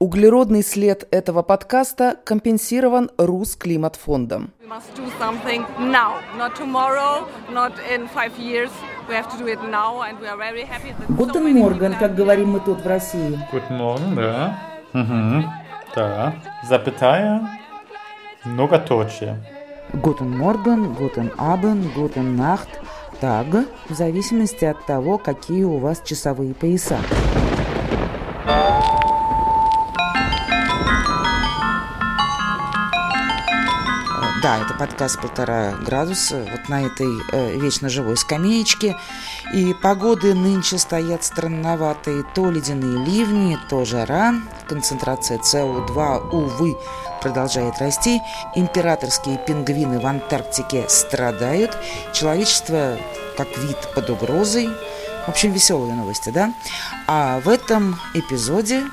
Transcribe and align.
Углеродный 0.00 0.62
след 0.62 1.08
этого 1.10 1.42
подкаста 1.42 2.14
компенсирован 2.24 3.10
Русклиматфондом. 3.18 4.52
Guten 11.08 11.58
Morgen, 11.58 11.94
как 11.94 12.14
говорим 12.14 12.50
мы 12.50 12.60
тут 12.60 12.80
в 12.80 12.86
России. 12.86 13.40
Guten 13.50 13.76
Morgen, 13.76 14.14
да. 14.14 14.58
Угу. 14.94 15.44
Да. 15.96 16.34
Запятая, 16.68 17.48
многоточие. 18.44 19.36
Guten 19.94 20.30
Morgen, 20.30 20.94
Guten 20.94 21.32
Abend, 21.36 21.90
Guten 21.96 22.36
Nacht, 22.36 22.68
Tag, 23.20 23.46
в 23.88 23.94
зависимости 23.94 24.64
от 24.64 24.86
того, 24.86 25.18
какие 25.18 25.64
у 25.64 25.78
вас 25.78 26.00
часовые 26.04 26.54
пояса. 26.54 26.98
Да, 34.40 34.58
это 34.58 34.72
подкаст 34.74 35.20
«Полтора 35.20 35.72
градуса» 35.72 36.46
вот 36.48 36.68
на 36.68 36.82
этой 36.82 37.08
э, 37.32 37.58
вечно 37.58 37.88
живой 37.88 38.16
скамеечке. 38.16 38.96
И 39.52 39.74
погоды 39.74 40.32
нынче 40.32 40.78
стоят 40.78 41.24
странноватые. 41.24 42.22
То 42.34 42.48
ледяные 42.48 43.04
ливни, 43.04 43.58
то 43.68 43.84
жара. 43.84 44.34
Концентрация 44.68 45.38
СО2, 45.38 46.30
увы, 46.30 46.76
продолжает 47.20 47.78
расти. 47.80 48.20
Императорские 48.54 49.38
пингвины 49.38 49.98
в 49.98 50.06
Антарктике 50.06 50.88
страдают. 50.88 51.76
Человечество 52.12 52.96
как 53.36 53.48
вид 53.58 53.78
под 53.96 54.08
угрозой. 54.10 54.68
В 55.26 55.30
общем, 55.30 55.50
веселые 55.50 55.94
новости, 55.94 56.30
да? 56.30 56.54
А 57.08 57.40
в 57.40 57.48
этом 57.48 57.98
эпизоде 58.14 58.84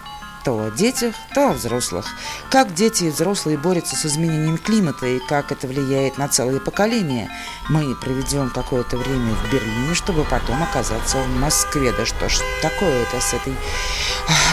то 0.45 0.63
о 0.63 0.70
детях, 0.70 1.16
то 1.34 1.49
о 1.49 1.54
взрослых. 1.54 2.05
Как 2.52 2.73
дети 2.76 3.05
и 3.05 3.09
взрослые 3.09 3.58
борются 3.58 3.95
с 3.95 4.05
изменением 4.05 4.59
климата 4.59 5.08
и 5.08 5.19
как 5.19 5.52
это 5.52 5.67
влияет 5.67 6.19
на 6.19 6.28
целые 6.28 6.61
поколения. 6.61 7.30
Мы 7.67 7.95
проведем 7.95 8.52
какое-то 8.52 8.95
время 8.95 9.34
в 9.34 9.52
Берлине, 9.52 9.95
чтобы 9.95 10.23
потом 10.23 10.61
оказаться 10.61 11.17
в 11.17 11.28
Москве. 11.39 11.92
Да 11.97 12.06
что 12.06 12.30
ж 12.30 12.38
такое 12.61 13.02
это 13.02 13.19
с 13.19 13.34
этой 13.34 13.56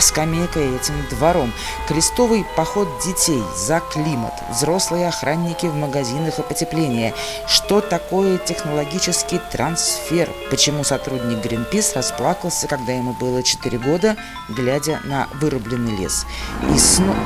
скамейкой 0.01 0.71
и 0.71 0.77
этим 0.77 0.95
двором? 1.11 1.53
Крестовый 1.87 2.47
поход 2.57 2.89
детей 3.05 3.43
за 3.55 3.81
климат. 3.93 4.33
Взрослые 4.51 5.09
охранники 5.09 5.67
в 5.67 5.75
магазинах 5.75 6.39
и 6.39 6.43
потепление. 6.43 7.13
Что 7.47 7.83
такое 7.83 8.39
технологический 8.39 9.41
трансфер? 9.51 10.31
Почему 10.49 10.85
сотрудник 10.85 11.45
Greenpeace 11.45 11.97
расплакался, 11.97 12.67
когда 12.67 12.93
ему 12.93 13.13
было 13.13 13.43
4 13.43 13.79
года, 13.79 14.17
глядя 14.49 15.01
на 15.05 15.29
вырубленный 15.35 15.82
зеленый 15.83 15.97
лес. 15.97 16.27
И 16.75 16.79
снова... 16.79 17.17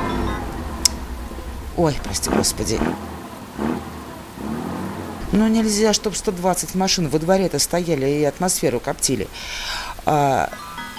Ой, 1.75 1.97
прости 2.03 2.29
господи. 2.29 2.79
Но 5.31 5.47
нельзя, 5.47 5.93
чтобы 5.93 6.15
120 6.15 6.75
машин 6.75 7.09
во 7.09 7.19
дворе-то 7.19 7.59
стояли 7.59 8.07
и 8.07 8.23
атмосферу 8.23 8.79
коптили. 8.79 9.27
А, 10.05 10.49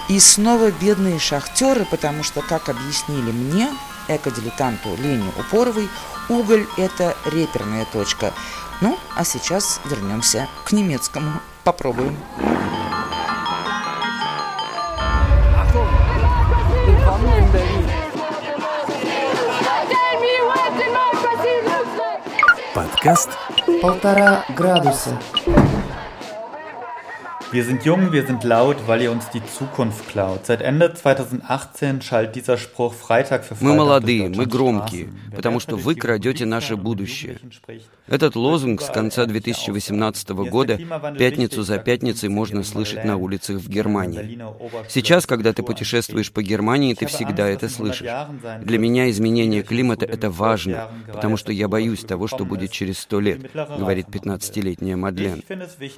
и 0.07 0.19
снова 0.19 0.71
бедные 0.71 1.19
шахтеры, 1.19 1.85
потому 1.85 2.23
что, 2.23 2.41
как 2.41 2.69
объяснили 2.69 3.31
мне, 3.31 3.69
эко-дилетанту 4.07 4.95
Лене 4.97 5.31
Упоровой, 5.37 5.89
уголь– 6.29 6.65
это 6.77 7.17
реперная 7.25 7.85
точка. 7.91 8.33
Ну, 8.81 8.97
а 9.15 9.25
сейчас 9.25 9.81
вернемся 9.85 10.47
к 10.63 10.71
немецкому. 10.71 11.41
Попробуем. 11.65 12.17
Подкаст 22.75 23.29
«Полтора 23.81 24.43
градуса». 24.49 25.17
Wir 27.51 27.63
sind 27.63 27.83
jung, 27.83 28.11
wir 28.11 28.27
sind 28.27 28.43
laut, 28.43 28.77
weil 28.85 29.01
ihr 29.01 29.11
uns 29.11 29.27
die 29.31 29.41
Zukunft 29.43 30.07
klaut. 30.07 30.45
Seit 30.45 30.61
Ende 30.61 30.93
2018 30.93 32.03
schallt 32.03 32.35
dieser 32.35 32.57
Spruch 32.57 32.93
Freitag 32.93 33.43
für 33.43 33.55
Freitag. 33.55 33.63
Мы 33.63 33.75
молодые, 33.75 34.29
мы 34.29 34.45
громкие, 34.45 35.09
потому 35.35 35.59
что 35.59 35.75
вы 35.75 35.95
крадете 35.95 36.45
наше 36.45 36.75
будущее. 36.75 37.39
Этот 38.05 38.35
лозунг 38.35 38.81
с 38.83 38.89
конца 38.89 39.25
2018 39.25 40.29
года 40.29 40.77
пятницу 41.17 41.63
за 41.63 41.79
пятницей 41.79 42.29
можно 42.29 42.63
слышать 42.63 43.03
на 43.03 43.17
улицах 43.17 43.57
в 43.57 43.67
Германии. 43.67 44.39
Сейчас, 44.87 45.25
когда 45.25 45.51
ты 45.51 45.63
путешествуешь 45.63 46.31
по 46.31 46.43
Германии, 46.43 46.93
ты 46.93 47.07
всегда 47.07 47.47
это 47.47 47.67
слышишь. 47.67 48.07
Для 48.61 48.77
меня 48.77 49.09
изменение 49.09 49.63
климата— 49.63 50.05
это 50.07 50.29
важно, 50.29 50.89
потому 51.11 51.35
что 51.35 51.51
я 51.51 51.67
боюсь 51.67 52.01
того, 52.01 52.27
что 52.27 52.45
будет 52.45 52.71
через 52.71 52.99
сто 52.99 53.19
лет, 53.19 53.51
говорит 53.53 54.07
15-летняя 54.07 54.97
Мадлен. 54.97 55.41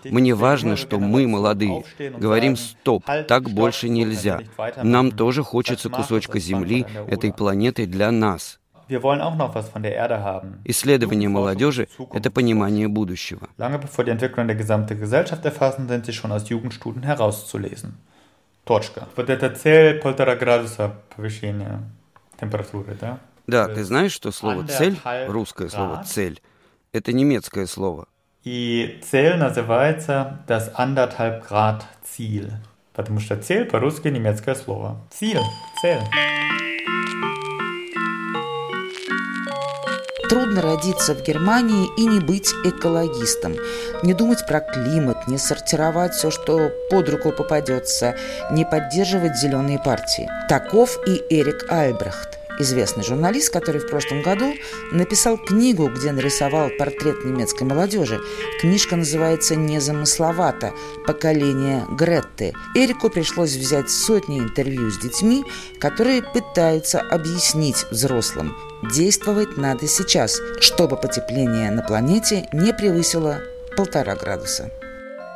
Мне 0.06 0.34
важно, 0.34 0.78
что 0.78 0.97
мы, 1.00 1.28
молодые, 1.28 1.41
молодые, 1.41 1.84
говорим 1.97 2.56
«стоп, 2.56 3.06
так 3.28 3.50
больше 3.50 3.90
нельзя». 3.90 4.40
Нам 4.84 5.12
тоже 5.12 5.44
хочется 5.44 5.90
кусочка 5.90 6.40
земли, 6.40 6.85
этой 7.07 7.34
планеты 7.34 7.85
для 7.85 8.12
нас. 8.12 8.59
Исследование 10.66 11.29
молодежи– 11.29 11.88
это 12.13 12.29
понимание 12.29 12.88
будущего. 12.88 13.47
Точка. 18.63 19.08
Вот 19.16 19.29
это 19.29 19.50
цель 19.50 20.00
полтора 20.02 20.35
градуса 20.35 20.96
повышения 21.16 21.81
температуры, 22.40 22.97
да? 23.00 23.18
Да, 23.47 23.68
ты 23.68 23.84
знаешь, 23.84 24.12
что 24.12 24.31
слово 24.31 24.68
«цель», 24.68 24.97
русское 25.28 25.69
слово 25.69 26.03
«цель», 26.06 26.41
это 26.94 27.13
немецкое 27.13 27.68
слово. 27.68 28.08
И 28.44 29.00
цель 29.07 29.38
называется 29.38 30.40
das 30.47 30.74
anderthalb 30.75 31.47
Grad 31.47 31.84
Ziel. 32.03 32.52
Потому 32.94 33.19
что 33.19 33.38
цель 33.38 33.66
по-русски 33.66 34.07
немецкое 34.07 34.56
слово. 34.56 34.97
Ziel, 35.12 35.41
цель. 35.79 36.00
Трудно 40.28 40.62
родиться 40.62 41.13
в 41.13 41.22
Германии 41.24 41.88
и 41.97 42.06
не 42.07 42.19
быть 42.19 42.50
экологистом, 42.63 43.53
не 44.02 44.13
думать 44.13 44.47
про 44.47 44.62
климат, 44.62 45.28
не 45.28 45.38
сортировать 45.38 46.13
все, 46.13 46.31
что 46.31 46.72
под 46.90 47.09
руку 47.09 47.31
попадется, 47.31 48.16
не 48.50 48.66
поддерживать 48.66 49.38
зеленые 49.38 49.78
партии. 49.78 50.28
Таков 50.47 50.97
и 51.06 51.22
Эрик 51.29 51.69
Альбрехт 51.69 52.41
известный 52.61 53.03
журналист, 53.03 53.51
который 53.51 53.81
в 53.81 53.88
прошлом 53.88 54.22
году 54.22 54.53
написал 54.91 55.38
книгу, 55.38 55.89
где 55.89 56.11
нарисовал 56.11 56.69
портрет 56.77 57.25
немецкой 57.25 57.63
молодежи. 57.63 58.19
Книжка 58.59 58.95
называется 58.95 59.55
«Незамысловато. 59.55 60.73
Поколение 61.05 61.85
Гретты». 61.91 62.53
Эрику 62.75 63.09
пришлось 63.09 63.55
взять 63.55 63.89
сотни 63.89 64.39
интервью 64.39 64.89
с 64.89 64.97
детьми, 64.97 65.44
которые 65.79 66.23
пытаются 66.23 67.01
объяснить 67.01 67.85
взрослым, 67.91 68.55
действовать 68.93 69.57
надо 69.57 69.88
сейчас, 69.88 70.39
чтобы 70.59 70.97
потепление 70.97 71.72
на 71.72 71.81
планете 71.81 72.47
не 72.53 72.73
превысило 72.73 73.39
полтора 73.75 74.16
градуса. 74.16 74.69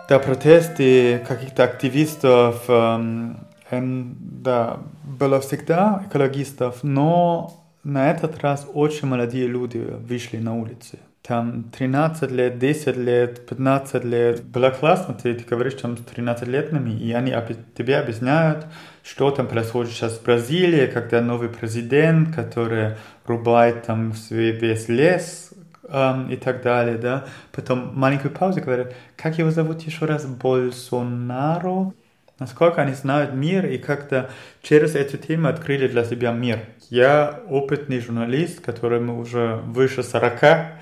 Да, 0.07 0.19
протесты 0.19 1.19
каких-то 1.27 1.63
активистов, 1.63 2.63
эм, 2.67 3.39
да, 3.71 4.79
было 5.03 5.39
всегда 5.39 6.03
экологистов, 6.07 6.83
но 6.83 7.65
на 7.83 8.11
этот 8.11 8.39
раз 8.39 8.67
очень 8.73 9.07
молодые 9.07 9.47
люди 9.47 9.77
вышли 9.77 10.37
на 10.37 10.55
улицы. 10.55 10.99
Там 11.21 11.63
13 11.75 12.29
лет, 12.31 12.59
10 12.59 12.97
лет, 12.97 13.47
15 13.47 14.03
лет. 14.03 14.43
Было 14.43 14.69
классно, 14.69 15.15
ты, 15.15 15.33
ты 15.33 15.43
говоришь 15.43 15.73
там 15.73 15.97
с 15.97 16.01
13-летними, 16.01 16.91
и 16.91 17.11
они 17.13 17.33
тебе 17.75 17.97
объясняют, 17.97 18.67
что 19.03 19.31
там 19.31 19.47
происходит 19.47 19.91
сейчас 19.91 20.19
в 20.19 20.23
Бразилии, 20.23 20.85
когда 20.85 21.21
новый 21.21 21.49
президент, 21.49 22.35
который 22.35 22.95
рубает 23.25 23.83
там 23.83 24.13
весь 24.29 24.87
лес, 24.87 25.51
эм, 25.89 26.29
и 26.29 26.35
так 26.35 26.61
далее, 26.61 26.97
да. 26.97 27.25
Потом 27.51 27.91
маленькую 27.95 28.31
паузу 28.31 28.61
говорят, 28.61 28.93
как 29.15 29.37
его 29.39 29.49
зовут 29.49 29.81
еще 29.81 30.05
раз? 30.05 30.25
Болсонаро? 30.25 31.93
Насколько 32.39 32.81
они 32.81 32.93
знают 32.93 33.33
мир 33.33 33.65
и 33.65 33.77
как-то 33.77 34.29
через 34.61 34.95
эту 34.95 35.17
тему 35.17 35.47
открыли 35.47 35.87
для 35.87 36.03
себя 36.03 36.31
мир. 36.31 36.59
Я 36.89 37.41
опытный 37.49 37.99
журналист, 37.99 38.61
которому 38.61 39.19
уже 39.19 39.61
выше 39.65 40.03
40, 40.03 40.73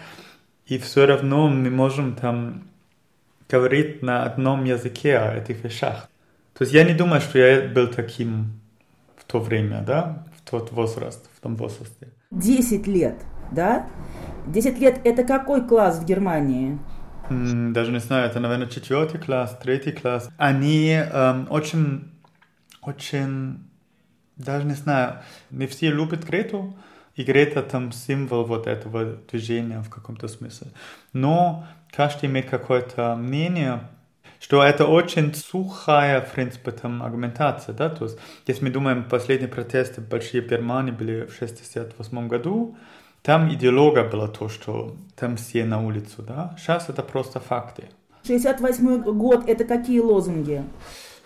и 0.66 0.78
все 0.78 1.06
равно 1.06 1.48
мы 1.48 1.70
можем 1.70 2.16
там 2.16 2.64
говорить 3.50 4.02
на 4.02 4.24
одном 4.24 4.64
языке 4.64 5.18
о 5.18 5.36
этих 5.36 5.64
вещах. 5.64 6.10
То 6.58 6.64
есть 6.64 6.74
я 6.74 6.84
не 6.84 6.94
думаю, 6.94 7.22
что 7.22 7.40
я 7.40 7.68
был 7.68 7.88
таким 7.88 8.60
в 9.16 9.24
то 9.26 9.40
время, 9.40 9.84
да, 9.86 10.26
в 10.38 10.50
тот 10.50 10.72
возраст, 10.72 11.26
в 11.36 11.42
том 11.42 11.56
возрасте. 11.56 12.08
Десять 12.32 12.88
лет, 12.88 13.16
да? 13.52 13.88
Десять 14.48 14.80
лет– 14.80 15.00
это 15.04 15.24
какой 15.24 15.68
класс 15.68 16.00
в 16.00 16.06
Германии? 16.06 16.80
Даже 17.30 17.92
не 17.92 18.00
знаю, 18.00 18.30
это, 18.30 18.40
наверное, 18.40 18.68
четвертый 18.68 19.20
класс, 19.20 19.58
третий 19.62 19.92
класс, 19.92 20.30
они 20.38 20.90
эм, 20.90 21.48
очень, 21.50 22.12
очень 22.82 23.60
даже 24.36 24.66
не 24.66 24.74
знаю, 24.74 25.22
не 25.50 25.68
все 25.68 25.90
любят 25.90 26.26
Грету, 26.26 26.76
и 27.16 27.24
Грета 27.24 27.62
там 27.62 27.92
символ 27.92 28.44
вот 28.44 28.68
этого 28.68 29.18
движения 29.32 29.82
в 29.82 29.90
каком-то 29.90 30.28
смысле. 30.28 30.68
Но 31.14 31.68
каждый 31.92 32.26
имеет 32.26 32.50
какое-то 32.50 33.16
мнение, 33.16 33.82
что 34.40 34.64
это 34.64 34.86
очень 34.86 35.34
сухая, 35.34 36.22
в 36.22 36.32
принципе, 36.32 36.72
там 36.72 37.04
аргументация, 37.04 37.74
да, 37.74 37.90
то 37.90 38.06
есть, 38.06 38.18
если 38.48 38.66
мы 38.66 38.72
думаем, 38.72 39.06
последние 39.06 39.48
протесты 39.48 40.02
большие 40.02 40.42
в 40.42 40.50
Германии 40.50 40.92
были 40.92 41.26
в 41.26 41.34
68 41.34 42.28
году, 42.28 42.76
там 43.24 43.52
идеолога 43.52 44.04
было 44.04 44.28
то, 44.28 44.50
что 44.50 44.96
там 45.16 45.38
все 45.38 45.66
на 45.66 45.82
улицу, 45.82 46.22
да, 46.22 46.56
сейчас 46.60 46.90
это 46.90 47.02
просто 47.02 47.40
факты. 47.40 47.90
68 48.28 49.02
год, 49.18 49.48
это 49.48 49.64
какие 49.66 50.00
лозунги? 50.00 50.64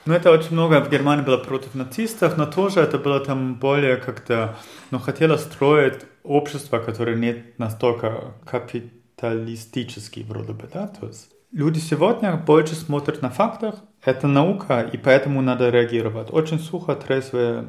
Ну, 0.05 0.13
это 0.13 0.31
очень 0.31 0.53
много 0.53 0.79
в 0.79 0.89
Германии 0.89 1.25
было 1.25 1.37
против 1.37 1.75
нацистов, 1.75 2.37
но 2.37 2.45
тоже 2.45 2.79
это 2.79 2.97
было 2.97 3.19
там 3.19 3.55
более 3.55 3.97
как-то, 3.97 4.55
ну, 4.91 4.99
хотело 4.99 5.37
строить 5.37 6.05
общество, 6.23 6.79
которое 6.79 7.17
не 7.17 7.43
настолько 7.57 8.35
капиталистический 8.45 10.23
вроде 10.23 10.53
бы, 10.53 10.69
да, 10.71 10.87
то 10.87 11.07
есть 11.07 11.29
люди 11.51 11.79
сегодня 11.79 12.37
больше 12.37 12.75
смотрят 12.75 13.21
на 13.21 13.29
фактах, 13.29 13.75
это 14.03 14.27
наука, 14.27 14.81
и 14.81 14.97
поэтому 14.97 15.41
надо 15.41 15.69
реагировать. 15.69 16.31
Очень 16.31 16.59
сухо, 16.59 16.95
трезвые 16.95 17.67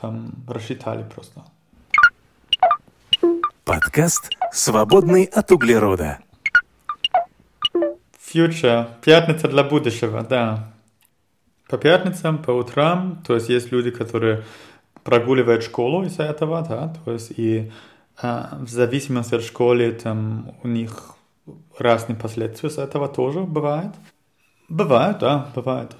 там 0.00 0.44
рассчитали 0.48 1.04
просто. 1.04 1.44
Подкаст 3.64 4.30
«Свободный 4.52 5.24
от 5.24 5.50
углерода». 5.50 6.18
Future. 8.32 8.88
Пятница 9.02 9.48
для 9.48 9.64
будущего, 9.64 10.22
да 10.22 10.74
по 11.68 11.78
пятницам, 11.78 12.38
по 12.38 12.52
утрам, 12.52 13.22
то 13.26 13.34
есть 13.34 13.48
есть 13.48 13.72
люди, 13.72 13.90
которые 13.90 14.44
прогуливают 15.02 15.64
школу 15.64 16.04
из-за 16.04 16.24
этого, 16.24 16.62
да, 16.62 16.94
то 17.04 17.12
есть 17.12 17.32
и 17.36 17.72
а, 18.20 18.58
в 18.60 18.68
зависимости 18.68 19.34
от 19.34 19.42
школы 19.42 19.90
там 19.92 20.54
у 20.62 20.68
них 20.68 21.16
разные 21.78 22.16
последствия 22.16 22.70
с 22.70 22.78
этого 22.78 23.08
тоже 23.08 23.40
бывает. 23.40 23.90
Бывает, 24.68 25.18
да, 25.18 25.48
бывает. 25.54 25.96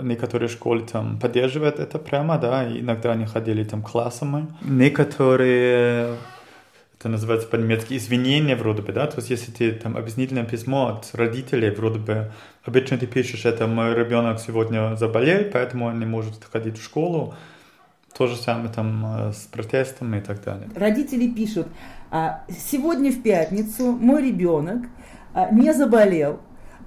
Некоторые 0.00 0.48
школы 0.48 0.80
там 0.80 1.18
поддерживают 1.18 1.78
это 1.78 1.98
прямо, 1.98 2.38
да, 2.38 2.66
иногда 2.66 3.12
они 3.12 3.26
ходили 3.26 3.64
там 3.64 3.82
классами. 3.82 4.46
Некоторые 4.62 6.16
это 7.02 7.08
называется 7.08 7.48
по-немецки 7.48 7.96
извинения 7.96 8.54
вроде 8.54 8.80
бы, 8.82 8.92
да, 8.92 9.08
то 9.08 9.16
есть 9.16 9.28
если 9.28 9.50
ты 9.50 9.72
там 9.72 9.96
объяснительное 9.96 10.44
письмо 10.44 10.86
от 10.86 11.10
родителей 11.14 11.70
вроде 11.70 11.98
бы, 11.98 12.30
обычно 12.64 12.96
ты 12.96 13.08
пишешь, 13.08 13.44
это 13.44 13.66
мой 13.66 13.92
ребенок 13.92 14.38
сегодня 14.38 14.94
заболел, 14.94 15.50
поэтому 15.52 15.86
он 15.86 15.98
не 15.98 16.06
может 16.06 16.44
ходить 16.44 16.78
в 16.78 16.84
школу, 16.84 17.34
то 18.16 18.28
же 18.28 18.36
самое 18.36 18.68
там 18.68 19.04
э, 19.04 19.32
с 19.32 19.48
протестами 19.48 20.18
и 20.18 20.20
так 20.20 20.44
далее. 20.44 20.68
Родители 20.76 21.28
пишут, 21.28 21.66
«А, 22.12 22.44
сегодня 22.48 23.10
в 23.10 23.20
пятницу 23.20 23.90
мой 23.90 24.22
ребенок 24.22 24.82
а, 25.34 25.50
не 25.50 25.74
заболел, 25.74 26.38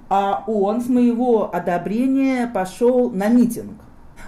а 0.07 0.45
он 0.47 0.79
с 0.79 0.87
моего 0.87 1.53
одобрения 1.53 2.47
пошел 2.47 3.11
на 3.11 3.27
митинг. 3.27 3.81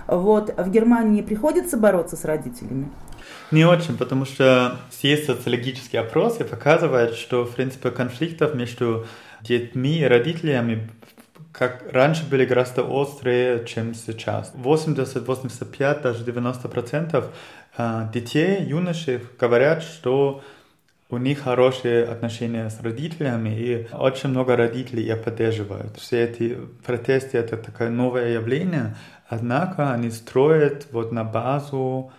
Вот 0.07 0.53
в 0.57 0.69
Германии 0.69 1.21
приходится 1.21 1.77
бороться 1.77 2.17
с 2.17 2.25
родителями? 2.25 2.89
Не 3.51 3.65
очень, 3.65 3.97
потому 3.97 4.25
что 4.25 4.77
есть 5.01 5.25
социологические 5.25 6.01
опросы, 6.01 6.43
показывают, 6.43 7.15
что, 7.15 7.45
в 7.45 7.55
принципе, 7.55 7.91
конфликтов 7.91 8.55
между 8.55 9.05
детьми 9.41 9.99
и 9.99 10.03
родителями 10.03 10.89
как 11.57 11.91
раньше 11.91 12.23
были 12.29 12.45
гораздо 12.45 12.85
острее, 12.87 13.65
чем 13.65 13.95
сейчас. 13.95 14.51
80, 14.53 15.27
85, 15.27 16.01
даже 16.01 16.23
90 16.23 16.69
процентов 16.69 17.33
а, 17.75 18.11
детей, 18.13 18.63
юношей 18.63 19.21
говорят, 19.39 19.81
что 19.81 20.43
у 21.09 21.17
них 21.17 21.39
хорошие 21.39 22.03
отношения 22.03 22.69
с 22.69 22.79
родителями, 22.81 23.57
и 23.57 23.87
очень 23.93 24.29
много 24.29 24.55
родителей 24.55 25.03
их 25.11 25.23
поддерживают. 25.23 25.97
Все 25.97 26.25
эти 26.25 26.57
протесты— 26.85 27.37
это 27.39 27.57
такое 27.57 27.89
новое 27.89 28.33
явление, 28.33 28.95
однако 29.27 29.91
они 29.93 30.11
строят 30.11 30.87
вот 30.91 31.11
на 31.11 31.23
базу 31.23 32.11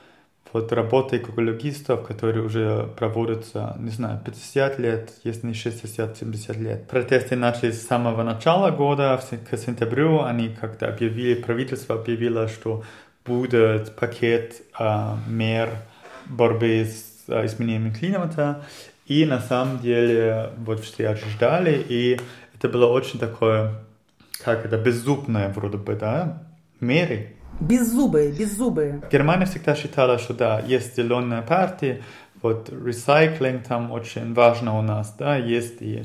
вот 0.53 0.73
работа 0.73 1.19
экологистов, 1.19 2.07
которые 2.07 2.45
уже 2.45 2.89
проводятся, 2.97 3.77
не 3.79 3.91
знаю, 3.91 4.21
50 4.25 4.79
лет, 4.79 5.13
если 5.25 5.47
не 5.47 5.53
60-70 5.53 6.59
лет. 6.59 6.89
Протесты 6.89 7.37
начались 7.37 7.81
с 7.81 7.87
самого 7.87 8.23
начала 8.23 8.71
года, 8.71 9.21
к 9.51 9.57
сентябрю. 9.57 10.23
Они 10.23 10.49
как-то 10.49 10.89
объявили, 10.89 11.41
правительство 11.41 11.97
объявило, 11.97 12.49
что 12.49 12.83
будет 13.25 13.95
пакет 13.97 14.63
э, 14.79 15.15
мер 15.29 15.71
борьбы 16.27 16.85
с 16.85 17.29
э, 17.29 17.47
изменением 17.47 17.93
климата, 17.93 18.65
и 19.07 19.25
на 19.25 19.41
самом 19.41 19.81
деле 19.81 20.51
вот 20.59 20.81
все 20.81 21.15
ждали, 21.15 21.85
и 21.89 22.21
это 22.55 22.69
было 22.69 22.87
очень 22.87 23.19
такое, 23.19 23.75
как 24.45 24.65
это, 24.65 24.77
беззубное 24.79 25.49
вроде 25.51 25.79
бы, 25.79 25.95
да, 25.95 26.43
меры, 26.81 27.35
Беззубые, 27.61 28.33
беззубые. 28.33 29.03
Германия 29.11 29.47
всегда 29.47 29.75
считала, 29.75 30.19
что 30.19 30.33
да, 30.35 30.61
есть 30.61 30.97
зеленая 30.97 31.43
партия, 31.43 32.03
вот 32.41 32.71
ресайклинг 32.71 33.65
там 33.65 33.91
очень 33.91 34.33
важно 34.33 34.79
у 34.79 34.83
нас, 34.83 35.15
да, 35.19 35.37
есть 35.37 35.83
и 35.83 36.05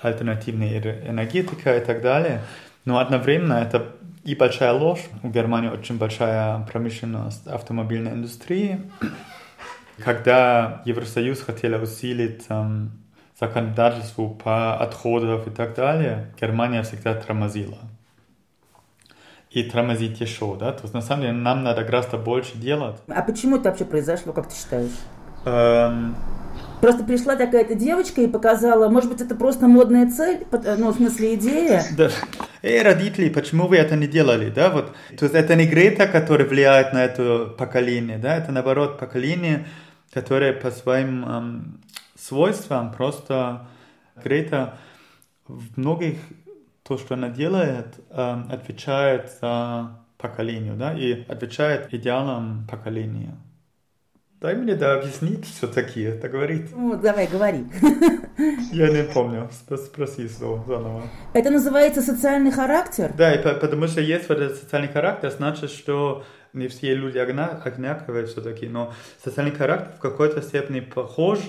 альтернативная 0.00 0.78
энергетика 1.06 1.76
и 1.76 1.84
так 1.84 2.02
далее. 2.02 2.42
Но 2.84 2.98
одновременно 2.98 3.54
это 3.54 3.94
и 4.24 4.34
большая 4.34 4.72
ложь. 4.72 5.04
У 5.22 5.28
Германии 5.28 5.68
очень 5.68 5.98
большая 5.98 6.60
промышленность 6.70 7.46
автомобильной 7.46 8.12
индустрии. 8.12 8.80
Когда 9.98 10.82
Евросоюз 10.84 11.42
хотел 11.42 11.82
усилить 11.82 12.46
там, 12.46 12.92
законодательство 13.38 14.28
по 14.28 14.76
отходам 14.76 15.42
и 15.42 15.50
так 15.50 15.74
далее, 15.74 16.32
Германия 16.40 16.82
всегда 16.82 17.14
тормозила 17.14 17.78
и 19.50 19.62
тормозить 19.62 20.20
еще, 20.20 20.56
да, 20.58 20.72
то 20.72 20.82
есть 20.82 20.94
на 20.94 21.00
самом 21.00 21.22
деле 21.22 21.32
нам 21.34 21.64
надо 21.64 21.82
гораздо 21.84 22.18
больше 22.18 22.56
делать. 22.56 22.96
А 23.08 23.22
почему 23.22 23.56
это 23.56 23.70
вообще 23.70 23.84
произошло, 23.84 24.32
как 24.32 24.48
ты 24.48 24.54
считаешь? 24.54 24.92
Эм... 25.44 26.16
Просто 26.80 27.02
пришла 27.02 27.34
такая-то 27.34 27.74
девочка 27.74 28.20
и 28.20 28.28
показала, 28.28 28.88
может 28.88 29.10
быть, 29.10 29.20
это 29.20 29.34
просто 29.34 29.66
модная 29.66 30.08
цель, 30.10 30.46
э, 30.52 30.76
ну, 30.78 30.90
в 30.90 30.96
смысле 30.96 31.34
идея? 31.34 31.82
Да. 31.96 32.10
Эй, 32.62 32.82
родители, 32.82 33.28
почему 33.30 33.66
вы 33.66 33.78
это 33.78 33.96
не 33.96 34.06
делали, 34.06 34.50
да, 34.50 34.70
вот. 34.70 34.92
То 35.16 35.24
есть 35.24 35.34
это 35.34 35.56
не 35.56 35.66
Грета, 35.66 36.06
которая 36.06 36.46
влияет 36.46 36.92
на 36.92 37.04
это 37.04 37.46
поколение, 37.46 38.18
да, 38.18 38.36
это 38.36 38.52
наоборот 38.52 38.98
поколение, 38.98 39.66
которое 40.12 40.52
по 40.52 40.70
своим 40.70 41.24
эм, 41.24 41.80
свойствам 42.16 42.92
просто 42.92 43.66
Грета 44.22 44.78
в 45.48 45.78
многих 45.78 46.18
то, 46.88 46.96
что 46.96 47.14
она 47.14 47.28
делает, 47.28 47.86
эм, 48.10 48.50
отвечает 48.50 49.30
за 49.40 49.90
поколению, 50.16 50.74
да, 50.74 50.94
и 50.94 51.24
отвечает 51.28 51.92
идеалам 51.92 52.66
поколения. 52.68 53.36
Дай 54.40 54.54
мне 54.54 54.74
да 54.74 54.94
объяснить 54.94 55.44
все-таки, 55.44 56.00
это 56.00 56.28
говорит. 56.28 56.70
Ну, 56.74 56.96
давай, 56.96 57.26
говори. 57.26 57.66
Я 58.72 58.88
не 58.88 59.02
помню, 59.02 59.50
спроси 59.76 60.28
снова 60.28 60.64
заново. 60.64 61.02
Это 61.34 61.50
называется 61.50 62.00
социальный 62.00 62.52
характер? 62.52 63.12
Да, 63.16 63.34
и 63.34 63.42
потому 63.42 63.86
что 63.88 64.00
есть 64.00 64.28
вот 64.28 64.38
этот 64.38 64.56
социальный 64.56 64.88
характер, 64.88 65.30
значит, 65.30 65.70
что 65.70 66.24
не 66.52 66.68
все 66.68 66.94
люди 66.94 67.18
одинаковые 67.18 68.26
все-таки, 68.26 68.68
но 68.68 68.94
социальный 69.22 69.54
характер 69.54 69.92
в 69.96 70.00
какой-то 70.00 70.40
степени 70.40 70.80
похож 70.80 71.40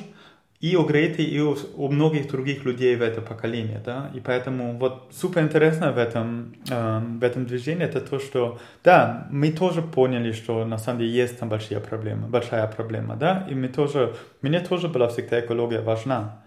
и 0.59 0.75
у 0.75 0.83
Греты, 0.83 1.23
и 1.23 1.39
у, 1.39 1.55
у 1.77 1.87
многих 1.87 2.27
других 2.27 2.65
людей 2.65 2.95
в 2.97 3.01
это 3.01 3.21
поколение, 3.21 3.81
да, 3.83 4.11
и 4.13 4.19
поэтому 4.19 4.77
вот 4.77 5.09
супер 5.13 5.43
интересно 5.43 5.93
в 5.93 5.97
этом, 5.97 6.53
э, 6.69 6.99
в 6.99 7.23
этом 7.23 7.45
движении 7.45 7.85
это 7.85 8.01
то, 8.01 8.19
что, 8.19 8.59
да, 8.83 9.27
мы 9.31 9.51
тоже 9.53 9.81
поняли, 9.81 10.33
что 10.33 10.65
на 10.65 10.77
самом 10.77 10.99
деле 10.99 11.11
есть 11.11 11.39
там 11.39 11.47
большие 11.47 11.79
проблемы, 11.79 12.27
большая 12.27 12.67
проблема, 12.67 13.15
да, 13.15 13.47
и 13.49 13.55
мы 13.55 13.69
тоже, 13.69 14.15
мне 14.41 14.59
тоже 14.59 14.89
была 14.89 15.07
всегда 15.07 15.39
экология 15.39 15.79
важна. 15.79 16.43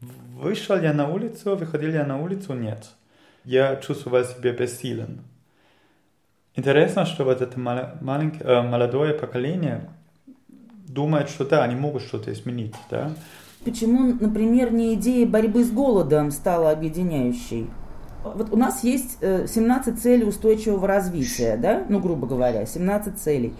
Вышел 0.00 0.80
я 0.80 0.92
на 0.92 1.08
улицу, 1.08 1.56
выходил 1.56 1.90
я 1.90 2.04
на 2.04 2.20
улицу, 2.20 2.54
нет. 2.54 2.86
Я 3.44 3.76
чувствовал 3.76 4.22
себя 4.24 4.52
бессилен. 4.52 5.22
Интересно, 6.54 7.04
что 7.04 7.24
вот 7.24 7.40
это 7.40 7.58
маленькое, 7.58 8.44
э, 8.44 8.62
молодое 8.62 9.12
поколение 9.12 9.88
думает, 10.86 11.30
что 11.30 11.44
да, 11.44 11.64
они 11.64 11.74
могут 11.74 12.02
что-то 12.02 12.32
изменить, 12.32 12.74
да, 12.90 13.10
Почему, 13.66 14.14
например, 14.20 14.72
не 14.72 14.94
идея 14.94 15.26
борьбы 15.26 15.64
с 15.64 15.72
голодом 15.72 16.30
стала 16.30 16.70
объединяющей? 16.70 17.66
Вот 18.22 18.52
у 18.52 18.56
нас 18.56 18.84
есть 18.84 19.18
17 19.20 19.88
э, 19.88 20.00
целей 20.00 20.24
устойчивого 20.24 20.86
развития, 20.86 21.58
да, 21.60 21.82
ну, 21.88 21.98
грубо 21.98 22.28
говоря, 22.28 22.64
17 22.64 23.18
целей. 23.18 23.54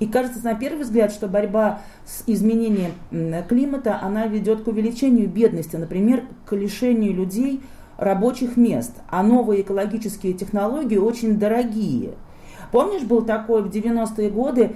И 0.00 0.06
кажется, 0.06 0.40
на 0.42 0.56
первый 0.56 0.82
взгляд, 0.82 1.12
что 1.12 1.28
борьба 1.28 1.80
с 2.04 2.24
изменением 2.26 2.90
климата, 3.48 4.00
она 4.02 4.26
ведет 4.26 4.64
к 4.64 4.66
увеличению 4.66 5.28
бедности, 5.28 5.76
например, 5.76 6.24
к 6.44 6.52
лишению 6.52 7.14
людей 7.14 7.62
рабочих 7.98 8.56
мест. 8.56 8.94
А 9.08 9.22
новые 9.22 9.62
экологические 9.62 10.32
технологии 10.32 10.96
очень 10.96 11.38
дорогие. 11.38 12.14
Помнишь, 12.72 13.02
был 13.02 13.22
такой 13.22 13.62
в 13.62 13.68
90-е 13.68 14.28
годы, 14.28 14.74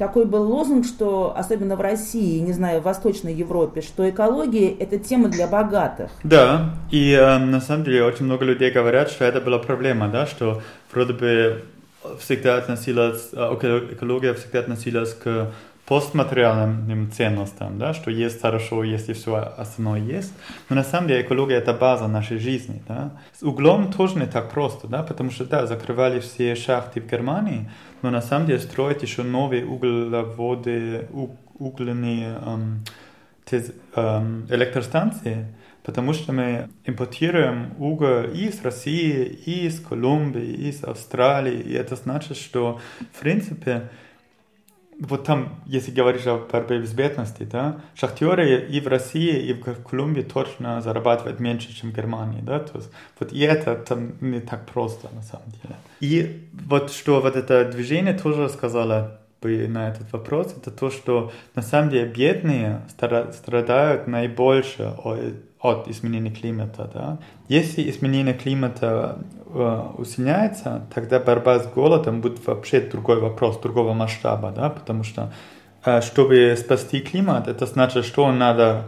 такой 0.00 0.24
был 0.24 0.50
лозунг, 0.50 0.86
что, 0.86 1.34
особенно 1.36 1.76
в 1.76 1.80
России, 1.82 2.40
не 2.40 2.54
знаю, 2.54 2.80
в 2.80 2.84
Восточной 2.84 3.34
Европе, 3.34 3.82
что 3.82 4.08
экология– 4.08 4.70
это 4.80 4.98
тема 4.98 5.28
для 5.28 5.46
богатых. 5.46 6.10
Да, 6.24 6.74
и 6.90 7.12
э, 7.12 7.36
на 7.38 7.60
самом 7.60 7.84
деле 7.84 8.04
очень 8.04 8.24
много 8.24 8.46
людей 8.46 8.70
говорят, 8.70 9.10
что 9.10 9.26
это 9.26 9.42
была 9.42 9.58
проблема, 9.58 10.08
да, 10.08 10.26
что 10.26 10.62
вроде 10.90 11.12
бы 11.12 11.64
всегда 12.18 12.56
относилась, 12.56 13.28
э, 13.32 13.86
экология 13.92 14.32
всегда 14.32 14.60
относилась 14.60 15.12
к 15.12 15.52
постматериальным 15.90 17.10
ценностям, 17.10 17.76
да, 17.78 17.92
что 17.92 18.10
есть 18.10 18.40
хорошо, 18.40 18.84
если 18.84 19.12
все 19.12 19.34
остальное 19.34 20.00
есть. 20.00 20.32
Но 20.68 20.76
на 20.76 20.84
самом 20.84 21.08
деле 21.08 21.22
экология 21.22 21.56
это 21.56 21.74
база 21.74 22.06
нашей 22.06 22.38
жизни. 22.38 22.80
Да. 22.88 23.10
С 23.38 23.42
углом 23.42 23.92
тоже 23.92 24.16
не 24.16 24.26
так 24.26 24.50
просто, 24.50 24.86
да, 24.86 25.02
потому 25.02 25.30
что 25.32 25.44
да, 25.44 25.66
закрывали 25.66 26.20
все 26.20 26.54
шахты 26.54 27.00
в 27.00 27.10
Германии, 27.10 27.68
но 28.02 28.10
на 28.10 28.22
самом 28.22 28.46
деле 28.46 28.58
строить 28.58 29.02
еще 29.02 29.22
новые 29.22 29.66
углеводы, 29.66 31.08
угольные 31.58 32.38
эм, 32.44 32.84
эм, 33.94 34.46
электростанции, 34.48 35.46
потому 35.82 36.12
что 36.12 36.32
мы 36.32 36.68
импортируем 36.84 37.74
уголь 37.78 38.30
из 38.34 38.62
России, 38.62 39.24
из 39.24 39.80
Колумбии, 39.80 40.68
из 40.68 40.84
Австралии, 40.84 41.60
и 41.60 41.72
это 41.72 41.96
значит, 41.96 42.36
что 42.36 42.80
в 43.12 43.20
принципе 43.20 43.90
вот 45.00 45.24
там, 45.24 45.60
если 45.66 45.90
говоришь 45.90 46.26
о 46.26 46.38
борьбе 46.38 46.84
с 46.84 46.92
бедностью, 46.92 47.46
да, 47.46 47.80
шахтеры 47.94 48.66
и 48.68 48.80
в 48.80 48.86
России, 48.86 49.38
и 49.38 49.52
в 49.54 49.82
Колумбии 49.82 50.22
точно 50.22 50.80
зарабатывают 50.82 51.40
меньше, 51.40 51.74
чем 51.74 51.90
в 51.90 51.96
Германии, 51.96 52.42
да, 52.42 52.60
то 52.60 52.78
есть 52.78 52.90
вот 53.18 53.32
и 53.32 53.40
это 53.40 53.76
там 53.76 54.12
не 54.20 54.40
так 54.40 54.66
просто 54.66 55.08
на 55.14 55.22
самом 55.22 55.50
деле. 55.62 55.76
И 56.00 56.48
вот 56.52 56.92
что 56.92 57.20
вот 57.20 57.36
это 57.36 57.64
движение 57.64 58.14
тоже 58.14 58.48
сказала 58.48 59.20
бы 59.40 59.66
на 59.68 59.88
этот 59.88 60.12
вопрос, 60.12 60.54
это 60.56 60.70
то, 60.70 60.90
что 60.90 61.32
на 61.54 61.62
самом 61.62 61.90
деле 61.90 62.06
бедные 62.06 62.82
страдают 62.88 64.06
наибольше 64.06 64.94
от 65.60 65.88
изменения 65.88 66.32
климата. 66.32 66.90
Да? 66.92 67.18
Если 67.48 67.88
изменение 67.90 68.34
климата 68.34 69.18
э, 69.46 69.82
усиляется, 69.98 70.86
тогда 70.94 71.20
борьба 71.20 71.58
с 71.58 71.66
голодом 71.66 72.20
будет 72.20 72.46
вообще 72.46 72.80
другой 72.80 73.20
вопрос, 73.20 73.58
другого 73.60 73.92
масштаба, 73.92 74.50
да? 74.50 74.70
потому 74.70 75.04
что 75.04 75.32
э, 75.84 76.00
чтобы 76.00 76.56
спасти 76.58 77.00
климат, 77.00 77.46
это 77.46 77.66
значит, 77.66 78.04
что 78.04 78.32
надо 78.32 78.84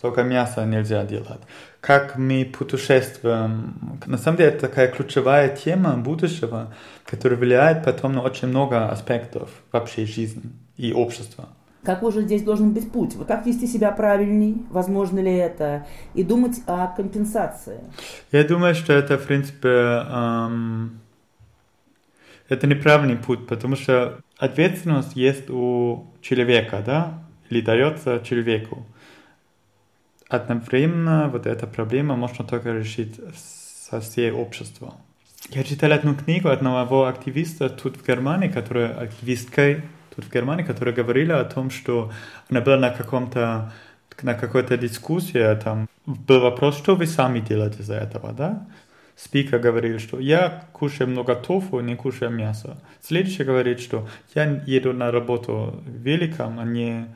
только 0.00 0.22
мяса 0.24 0.64
нельзя 0.64 1.04
делать. 1.04 1.40
Как 1.80 2.16
мы 2.18 2.44
путешествуем. 2.44 4.00
На 4.06 4.18
самом 4.18 4.38
деле, 4.38 4.50
это 4.50 4.68
такая 4.68 4.88
ключевая 4.88 5.56
тема 5.56 5.96
будущего, 5.96 6.74
которая 7.04 7.38
влияет 7.38 7.84
потом 7.84 8.14
на 8.14 8.22
очень 8.22 8.48
много 8.48 8.88
аспектов 8.88 9.50
вообще 9.72 10.04
жизни 10.04 10.50
и 10.76 10.92
общества. 10.92 11.48
Какой 11.86 12.10
же 12.10 12.22
здесь 12.22 12.42
должен 12.42 12.72
быть 12.72 12.90
путь? 12.90 13.14
Вот 13.14 13.28
как 13.28 13.46
вести 13.46 13.68
себя 13.68 13.92
правильней? 13.92 14.56
Возможно 14.70 15.20
ли 15.20 15.32
это? 15.32 15.86
И 16.14 16.24
думать 16.24 16.60
о 16.66 16.88
компенсации. 16.88 17.78
Я 18.32 18.42
думаю, 18.42 18.74
что 18.74 18.92
это, 18.92 19.16
в 19.16 19.24
принципе, 19.24 19.68
эм, 19.68 20.98
это 22.48 22.66
неправильный 22.66 23.16
путь, 23.16 23.46
потому 23.46 23.76
что 23.76 24.18
ответственность 24.36 25.14
есть 25.14 25.48
у 25.48 26.08
человека, 26.22 26.82
да, 26.84 27.22
или 27.50 27.60
дается 27.60 28.18
человеку. 28.18 28.84
Одновременно 30.28 31.28
вот 31.32 31.46
эта 31.46 31.68
проблема 31.68 32.16
можно 32.16 32.44
только 32.44 32.72
решить 32.72 33.14
со 33.36 34.00
всей 34.00 34.32
обществом. 34.32 34.94
Я 35.50 35.62
читал 35.62 35.92
одну 35.92 36.16
книгу 36.16 36.48
одного 36.48 37.06
активиста 37.06 37.68
тут 37.68 37.96
в 37.96 38.04
Германии, 38.04 38.48
которая 38.48 38.92
активисткой 38.92 39.84
тут 40.16 40.24
в 40.24 40.32
Германии, 40.32 40.64
которая 40.64 40.94
говорила 40.94 41.40
о 41.40 41.44
том, 41.44 41.70
что 41.70 42.10
она 42.50 42.60
была 42.60 42.76
на 42.76 42.90
каком-то 42.90 43.72
на 44.22 44.34
какой-то 44.34 44.78
дискуссии, 44.78 45.54
там 45.62 45.88
был 46.06 46.40
вопрос, 46.40 46.78
что 46.78 46.96
вы 46.96 47.06
сами 47.06 47.40
делаете 47.40 47.80
из-за 47.80 47.96
этого, 47.96 48.32
да? 48.32 48.66
Спикер 49.14 49.58
говорил, 49.58 49.98
что 49.98 50.18
я 50.18 50.64
кушаю 50.72 51.10
много 51.10 51.34
тофу, 51.34 51.80
не 51.80 51.96
кушаю 51.96 52.30
мясо. 52.30 52.78
Следующий 53.02 53.44
говорит, 53.44 53.80
что 53.80 54.08
я 54.34 54.44
еду 54.66 54.92
на 54.92 55.10
работу 55.10 55.82
великом, 55.86 56.58
а 56.58 56.64
не 56.64 57.06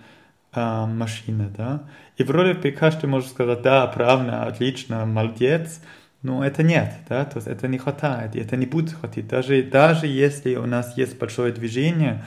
а, 0.52 0.86
машина, 0.86 1.50
да? 1.56 1.82
И 2.16 2.22
вроде 2.22 2.54
бы 2.54 2.70
каждый 2.70 3.06
может 3.06 3.30
сказать, 3.30 3.62
да, 3.62 3.86
правильно, 3.86 4.44
отлично, 4.44 5.06
молодец, 5.06 5.80
но 6.22 6.44
это 6.44 6.62
нет, 6.62 6.92
да, 7.08 7.24
то 7.24 7.36
есть 7.36 7.48
это 7.48 7.66
не 7.66 7.78
хватает, 7.78 8.36
это 8.36 8.56
не 8.56 8.66
будет 8.66 8.92
хватить. 8.92 9.26
Даже, 9.28 9.62
даже 9.62 10.06
если 10.06 10.56
у 10.56 10.66
нас 10.66 10.96
есть 10.98 11.18
большое 11.18 11.52
движение, 11.52 12.22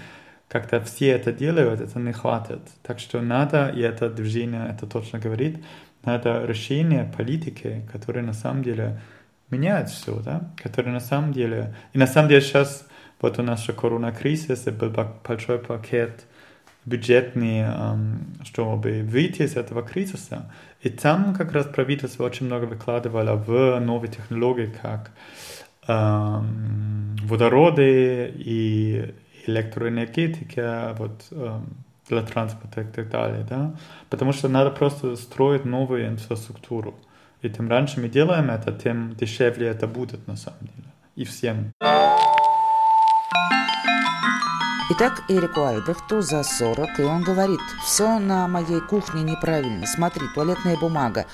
когда 0.53 0.79
все 0.79 1.07
это 1.07 1.33
делают, 1.33 1.81
это 1.81 1.99
не 1.99 2.13
хватит. 2.13 2.59
Так 2.83 2.99
что 2.99 3.21
надо, 3.21 3.69
и 3.69 3.81
это 3.81 4.07
движение 4.07 4.67
это 4.69 4.85
точно 4.85 5.17
говорит, 5.17 5.65
надо 6.05 6.45
решение 6.45 7.11
политики, 7.17 7.81
которые 7.91 8.23
на 8.23 8.33
самом 8.33 8.61
деле 8.61 9.01
меняют 9.49 9.89
все, 9.89 10.19
да, 10.19 10.51
которые 10.57 10.93
на 10.93 10.99
самом 10.99 11.33
деле... 11.33 11.73
И 11.93 11.97
на 11.97 12.05
самом 12.05 12.29
деле 12.29 12.41
сейчас 12.41 12.87
вот 13.19 13.39
у 13.39 13.41
нас 13.41 13.65
же 13.65 13.73
корона-кризис, 13.73 14.65
был 14.65 14.91
большой 15.27 15.57
пакет 15.57 16.25
бюджетный, 16.85 17.65
чтобы 18.43 19.01
выйти 19.01 19.41
из 19.41 19.55
этого 19.55 19.81
кризиса. 19.81 20.51
И 20.81 20.89
там 20.89 21.33
как 21.33 21.51
раз 21.53 21.65
правительство 21.65 22.25
очень 22.25 22.45
много 22.45 22.65
выкладывало 22.65 23.37
в 23.37 23.79
новые 23.79 24.11
технологии, 24.11 24.71
как 24.81 25.11
водороды 27.27 28.31
и 28.35 29.13
электроэнергетики, 29.45 30.95
вот, 30.97 31.27
для 32.09 32.21
транспорта 32.21 32.81
и 32.81 32.85
так 32.85 33.09
далее, 33.09 33.45
да, 33.49 33.75
потому 34.09 34.33
что 34.33 34.49
надо 34.49 34.71
просто 34.71 35.15
строить 35.15 35.65
новую 35.65 36.07
инфраструктуру. 36.07 36.95
И 37.41 37.49
тем 37.49 37.69
раньше 37.69 37.99
мы 37.99 38.09
делаем 38.09 38.49
это, 38.49 38.71
тем 38.71 39.15
дешевле 39.15 39.67
это 39.67 39.87
будет 39.87 40.27
на 40.27 40.35
самом 40.35 40.59
деле. 40.61 40.89
И 41.15 41.25
всем. 41.25 41.71
Итак, 44.91 45.23
Эрику 45.29 45.63
Альбрехту 45.63 46.21
за 46.21 46.43
40, 46.43 46.99
и 46.99 47.03
он 47.03 47.23
говорит, 47.23 47.59
все 47.83 48.19
на 48.19 48.47
моей 48.47 48.81
кухне 48.81 49.23
неправильно. 49.23 49.85
Смотри, 49.87 50.27
туалетная 50.35 50.77
бумага. 50.77 51.25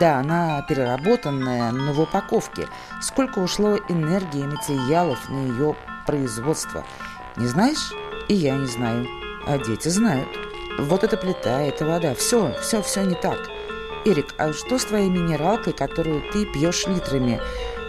Да, 0.00 0.18
она 0.18 0.62
переработанная, 0.68 1.70
но 1.72 1.92
в 1.92 2.00
упаковке. 2.00 2.66
Сколько 3.00 3.38
ушло 3.38 3.76
энергии 3.88 4.40
и 4.40 4.46
материалов 4.46 5.28
на 5.30 5.46
ее 5.46 5.76
производство. 6.06 6.84
Не 7.36 7.48
знаешь? 7.48 7.92
И 8.28 8.34
я 8.34 8.56
не 8.56 8.66
знаю. 8.66 9.06
А 9.46 9.58
дети 9.58 9.88
знают. 9.88 10.28
Вот 10.78 11.04
эта 11.04 11.18
плита, 11.18 11.60
эта 11.60 11.84
вода. 11.84 12.14
Все, 12.14 12.54
все, 12.62 12.80
все 12.80 13.02
не 13.02 13.14
так. 13.14 13.50
Эрик, 14.06 14.34
а 14.38 14.54
что 14.54 14.78
с 14.78 14.86
твоей 14.86 15.10
минералкой, 15.10 15.74
которую 15.74 16.22
ты 16.32 16.46
пьешь 16.46 16.86
литрами? 16.86 17.40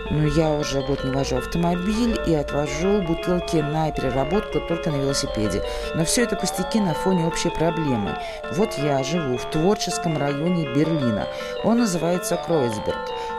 Но 0.09 0.25
я 0.25 0.51
уже 0.51 0.81
год 0.81 1.03
не 1.03 1.11
вожу 1.11 1.37
автомобиль 1.37 2.17
и 2.25 2.33
отвожу 2.33 3.01
бутылки 3.01 3.57
на 3.57 3.91
переработку 3.91 4.59
только 4.61 4.89
на 4.89 4.97
велосипеде. 4.97 5.63
Но 5.95 6.05
все 6.05 6.23
это 6.23 6.35
пустяки 6.35 6.79
на 6.79 6.93
фоне 6.93 7.25
общей 7.25 7.49
проблемы. 7.49 8.17
Вот 8.53 8.73
я 8.77 9.03
живу 9.03 9.37
в 9.37 9.45
творческом 9.49 10.17
районе 10.17 10.73
Берлина. 10.73 11.27
Он 11.63 11.79
называется 11.79 12.37
Кройсберг. 12.37 12.97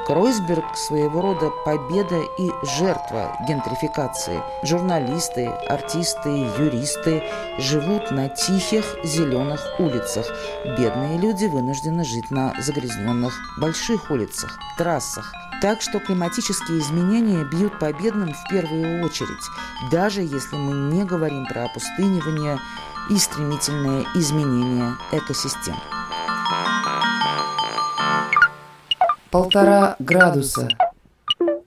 Кройсберг– 0.08 0.64
своего 0.74 1.20
рода 1.20 1.50
победа 1.66 2.22
и 2.38 2.50
жертва 2.78 3.36
гентрификации. 3.46 4.42
Журналисты, 4.62 5.48
артисты, 5.68 6.46
юристы 6.58 7.22
живут 7.58 8.10
на 8.10 8.30
тихих 8.30 8.86
зеленых 9.04 9.60
улицах. 9.78 10.26
Бедные 10.78 11.18
люди 11.18 11.44
вынуждены 11.44 12.06
жить 12.06 12.30
на 12.30 12.54
загрязненных 12.58 13.34
больших 13.58 14.10
улицах, 14.10 14.58
трассах. 14.78 15.30
Так 15.60 15.82
что 15.82 16.00
климатические 16.00 16.78
изменения 16.78 17.44
бьют 17.44 17.78
по 17.78 17.92
бедным 17.92 18.32
в 18.32 18.48
первую 18.48 19.04
очередь, 19.04 19.44
даже 19.92 20.22
если 20.22 20.56
мы 20.56 20.90
не 20.90 21.04
говорим 21.04 21.44
про 21.44 21.64
опустынивание 21.64 22.58
и 23.10 23.18
стремительное 23.18 24.06
изменение 24.14 24.94
экосистем. 25.12 25.76
Полтора 29.30 29.96
градуса. 29.98 30.68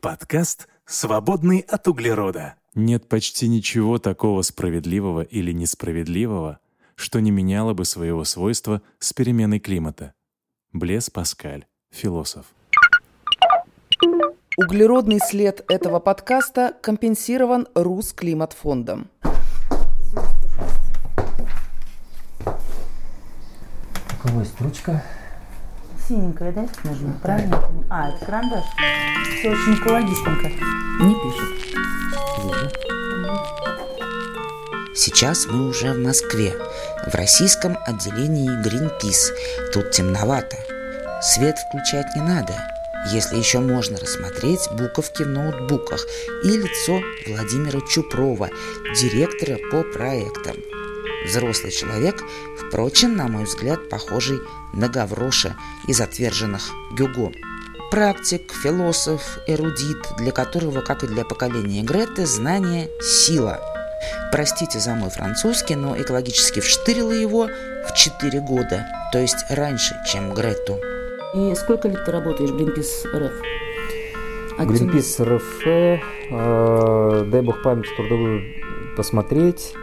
Подкаст 0.01 0.67
«Свободный 0.87 1.59
от 1.59 1.87
углерода». 1.87 2.55
Нет 2.73 3.07
почти 3.07 3.47
ничего 3.47 3.99
такого 3.99 4.41
справедливого 4.41 5.21
или 5.21 5.51
несправедливого, 5.51 6.57
что 6.95 7.19
не 7.19 7.29
меняло 7.29 7.75
бы 7.75 7.85
своего 7.85 8.23
свойства 8.23 8.81
с 8.97 9.13
переменой 9.13 9.59
климата. 9.59 10.13
Блес 10.73 11.11
Паскаль, 11.11 11.65
философ. 11.91 12.47
Углеродный 14.57 15.19
след 15.19 15.63
этого 15.69 15.99
подкаста 15.99 16.75
компенсирован 16.81 17.67
Русклиматфондом. 17.75 19.07
У 22.43 24.23
кого 24.23 24.39
есть 24.39 24.59
ручка? 24.59 25.03
Синенькая, 26.11 26.51
да, 26.51 26.67
нужно? 26.83 27.13
Правильно? 27.21 27.63
А, 27.89 28.09
это 28.09 28.25
карандаш. 28.25 28.65
Все 29.39 29.49
очень 29.49 29.75
экологичненько. 29.75 30.49
Не 30.99 31.15
пишет. 31.15 31.49
Сейчас 34.93 35.45
мы 35.45 35.69
уже 35.69 35.93
в 35.93 35.99
Москве, 35.99 36.53
в 37.07 37.15
российском 37.15 37.77
отделении 37.85 38.49
Greenpeace. 38.61 39.71
Тут 39.71 39.91
темновато. 39.91 40.57
Свет 41.21 41.57
включать 41.57 42.13
не 42.17 42.21
надо, 42.23 42.55
если 43.13 43.37
еще 43.37 43.59
можно 43.59 43.97
рассмотреть 43.97 44.67
буковки 44.73 45.23
в 45.23 45.29
ноутбуках 45.29 46.05
и 46.43 46.49
лицо 46.49 46.99
Владимира 47.25 47.79
Чупрова, 47.87 48.49
директора 48.99 49.57
по 49.71 49.83
проектам. 49.83 50.57
Взрослый 51.25 51.71
человек, 51.71 52.23
впрочем, 52.57 53.15
на 53.15 53.27
мой 53.27 53.45
взгляд, 53.45 53.89
похожий 53.89 54.39
на 54.73 54.87
Гавроша 54.89 55.55
из 55.87 56.01
отверженных 56.01 56.71
Гюго. 56.91 57.31
Практик, 57.91 58.53
философ, 58.63 59.39
эрудит, 59.47 59.97
для 60.17 60.31
которого, 60.31 60.81
как 60.81 61.03
и 61.03 61.07
для 61.07 61.25
поколения 61.25 61.83
Греты, 61.83 62.25
знание– 62.25 62.89
сила. 63.01 63.59
Простите 64.31 64.79
за 64.79 64.95
мой 64.95 65.09
французский, 65.09 65.75
но 65.75 65.99
экологически 66.01 66.59
вштырила 66.59 67.11
его 67.11 67.47
в 67.87 67.93
4 67.93 68.39
года, 68.39 68.87
то 69.11 69.19
есть 69.19 69.45
раньше, 69.49 69.95
чем 70.07 70.33
Грету. 70.33 70.79
И 71.35 71.53
сколько 71.55 71.87
лет 71.87 72.03
ты 72.05 72.11
работаешь 72.11 72.49
в 72.49 72.55
Greenpeace 72.55 73.07
РФ? 73.13 73.33
Greenpeace 74.57 75.23
РФ, 75.23 75.43
э, 75.65 77.25
дай 77.29 77.41
бог 77.41 77.61
память 77.61 77.93
трудовую 77.95 78.43
посмотреть, 78.95 79.73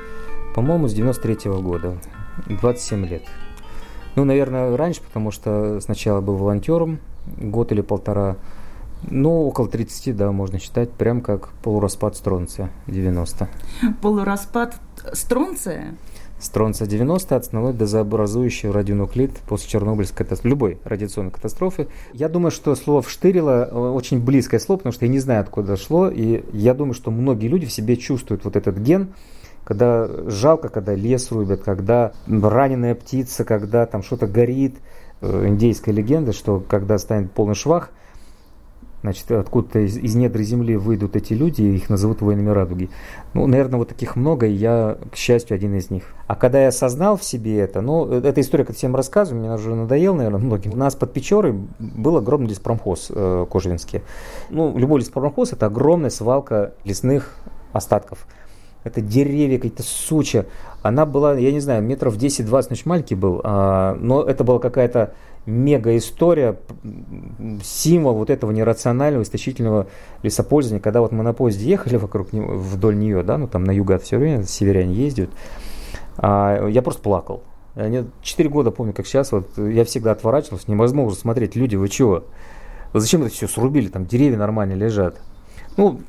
по-моему, 0.59 0.89
с 0.89 0.93
93 0.93 1.49
-го 1.49 1.63
года, 1.63 1.99
27 2.49 3.07
лет. 3.07 3.23
Ну, 4.17 4.25
наверное, 4.25 4.77
раньше, 4.77 5.01
потому 5.01 5.31
что 5.31 5.79
сначала 5.81 6.21
был 6.21 6.35
волонтером, 6.35 6.99
год 7.37 7.71
или 7.71 7.81
полтора, 7.81 8.35
ну, 9.09 9.47
около 9.47 9.69
30, 9.69 10.17
да, 10.17 10.33
можно 10.33 10.59
считать, 10.59 10.91
прям 10.91 11.21
как 11.21 11.51
полураспад 11.63 12.17
стронция 12.17 12.71
90. 12.89 13.49
Полураспад 14.03 14.75
стронция? 15.13 15.95
Стронция 16.41 16.89
90 16.89 17.37
основной 17.37 17.73
дезобразующий 17.73 18.71
радионуклид 18.71 19.39
после 19.49 19.71
Чернобыльской 19.71 20.25
катастрофы, 20.25 20.49
любой 20.49 20.79
радиационной 20.83 21.31
катастрофы. 21.31 21.87
Я 22.13 22.29
думаю, 22.29 22.51
что 22.51 22.75
слово 22.75 23.01
«вштырило» 23.01 23.93
очень 23.95 24.21
близкое 24.21 24.59
слово, 24.59 24.79
потому 24.79 24.93
что 24.93 25.05
я 25.05 25.13
не 25.13 25.21
знаю, 25.21 25.43
откуда 25.43 25.77
шло, 25.77 26.09
и 26.09 26.43
я 26.53 26.75
думаю, 26.75 26.95
что 26.95 27.13
многие 27.13 27.47
люди 27.47 27.65
в 27.67 27.73
себе 27.73 27.97
чувствуют 27.97 28.45
вот 28.45 28.57
этот 28.57 28.77
ген, 28.79 29.15
когда 29.69 30.09
жалко, 30.29 30.71
когда 30.71 30.95
лес 30.95 31.31
рубят, 31.31 31.61
когда 31.61 32.13
раненая 32.27 32.95
птица, 32.95 33.45
когда 33.45 33.85
там 33.85 34.03
что-то 34.03 34.27
горит. 34.27 34.77
Э, 35.21 35.47
индейская 35.47 35.93
легенда, 35.93 36.33
что 36.33 36.65
когда 36.67 36.97
станет 36.97 37.33
полный 37.33 37.55
швах, 37.55 37.91
Значит, 39.03 39.31
откуда-то 39.31 39.79
из, 39.79 39.97
из 39.97 40.17
недр 40.17 40.41
земли 40.41 40.77
выйдут 40.77 41.15
эти 41.15 41.33
люди, 41.33 41.63
и 41.63 41.77
их 41.77 41.89
назовут 41.89 42.21
воинами 42.21 42.51
радуги. 42.51 42.91
Ну, 43.33 43.47
наверное, 43.47 43.79
вот 43.79 43.91
таких 43.91 44.17
много, 44.17 44.47
и 44.47 44.53
я, 44.53 44.99
к 45.13 45.17
счастью, 45.17 45.55
один 45.55 45.73
из 45.77 45.89
них. 45.91 46.03
А 46.27 46.35
когда 46.35 46.63
я 46.63 46.69
осознал 46.69 47.17
в 47.17 47.23
себе 47.23 47.61
это, 47.61 47.81
ну, 47.81 48.11
эта 48.11 48.41
история, 48.41 48.65
как 48.65 48.75
всем 48.75 48.97
рассказываю, 48.97 49.41
мне 49.41 49.55
уже 49.55 49.73
надоел, 49.77 50.17
наверное, 50.17 50.41
многим. 50.41 50.73
У 50.73 50.77
нас 50.77 50.97
под 50.97 51.13
Печорой 51.13 51.55
был 51.79 52.17
огромный 52.17 52.49
леспромхоз 52.49 53.13
э, 53.15 53.47
Кожевинский. 53.49 54.03
Ну, 54.51 54.77
любой 54.77 54.99
леспромхоз– 54.99 55.53
это 55.53 55.67
огромная 55.67 56.11
свалка 56.11 56.75
лесных 56.83 57.37
остатков. 57.73 58.27
Это 58.89 59.01
деревья, 59.01 59.57
какие-то 59.57 59.83
суча. 59.83 60.47
Она 60.83 61.07
была, 61.07 61.35
я 61.35 61.53
не 61.53 61.61
знаю, 61.61 61.83
метров 61.83 62.17
10-20, 62.17 62.63
значит, 62.63 62.87
маленький 62.87 63.15
был, 63.15 63.41
а, 63.45 63.97
но 64.01 64.23
это 64.23 64.45
была 64.45 64.59
какая-то 64.59 65.15
мега 65.47 65.97
история, 65.97 66.59
символ 67.63 68.15
вот 68.15 68.31
этого 68.31 68.51
нерационального, 68.51 69.23
истощительного 69.23 69.87
лесопользования, 70.23 70.81
когда 70.81 71.01
вот 71.01 71.13
мы 71.13 71.23
на 71.23 71.33
поезде 71.33 71.69
ехали 71.69 71.97
вокруг 71.97 72.33
него, 72.33 72.55
вдоль 72.55 72.99
нее, 72.99 73.23
да, 73.23 73.39
ну 73.39 73.47
там 73.47 73.65
на 73.65 73.71
юга 73.71 73.99
все 73.99 74.19
время 74.19 74.45
северяне 74.45 74.95
ездят, 74.95 75.31
а, 76.17 76.67
я 76.69 76.83
просто 76.83 77.03
плакал. 77.03 77.43
Четыре 78.23 78.49
года 78.49 78.71
помню, 78.71 78.93
как 78.93 79.07
сейчас, 79.07 79.31
вот 79.33 79.57
я 79.57 79.85
всегда 79.85 80.13
отворачивался, 80.13 80.71
невозможно 80.71 81.17
смотреть, 81.17 81.57
люди, 81.57 81.77
вы 81.77 81.89
чего? 81.89 82.25
Зачем 82.93 83.23
это 83.23 83.31
все 83.31 83.47
срубили, 83.47 83.89
там 83.89 84.07
деревья 84.07 84.39
нормально 84.39 84.75
лежат. 84.75 85.21
Ну, 85.79 86.01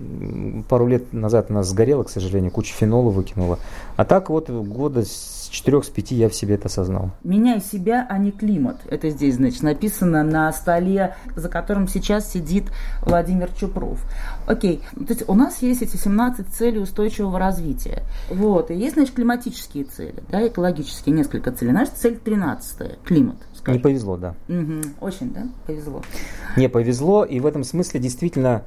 пару 0.67 0.87
лет 0.87 1.13
назад 1.13 1.47
у 1.49 1.53
нас 1.53 1.69
сгорело, 1.69 2.03
к 2.03 2.09
сожалению, 2.09 2.49
куча 2.49 2.73
фенола 2.73 3.11
выкинула. 3.11 3.59
А 3.97 4.03
так 4.03 4.31
вот 4.31 4.49
года 4.49 5.05
с 5.05 5.47
четырех, 5.51 5.85
с 5.85 5.89
пяти 5.89 6.15
я 6.15 6.27
в 6.27 6.33
себе 6.33 6.55
это 6.55 6.69
осознал. 6.69 7.11
Меняй 7.23 7.61
себя, 7.61 8.05
а 8.09 8.17
не 8.17 8.31
климат. 8.31 8.77
Это 8.89 9.11
здесь, 9.11 9.35
значит, 9.35 9.61
написано 9.61 10.23
на 10.23 10.51
столе, 10.53 11.15
за 11.35 11.49
которым 11.49 11.87
сейчас 11.87 12.31
сидит 12.31 12.65
Владимир 13.03 13.51
Чупров. 13.51 13.99
Окей, 14.47 14.81
то 14.95 15.13
есть 15.13 15.29
у 15.29 15.35
нас 15.35 15.61
есть 15.61 15.83
эти 15.83 15.97
17 15.97 16.47
целей 16.47 16.79
устойчивого 16.79 17.37
развития. 17.37 18.03
Вот, 18.31 18.71
и 18.71 18.75
есть, 18.75 18.95
значит, 18.95 19.13
климатические 19.13 19.83
цели, 19.83 20.23
да, 20.31 20.47
экологические, 20.47 21.15
несколько 21.15 21.51
целей. 21.51 21.73
Наша 21.73 21.91
цель 21.91 22.17
13 22.17 23.03
климат. 23.03 23.37
Скажем. 23.53 23.77
Не 23.77 23.83
повезло, 23.83 24.17
да. 24.17 24.33
Угу. 24.47 24.81
Очень, 25.01 25.31
да, 25.31 25.47
повезло. 25.67 26.01
Не 26.57 26.69
повезло, 26.69 27.23
и 27.23 27.39
в 27.39 27.45
этом 27.45 27.63
смысле 27.63 27.99
действительно 27.99 28.63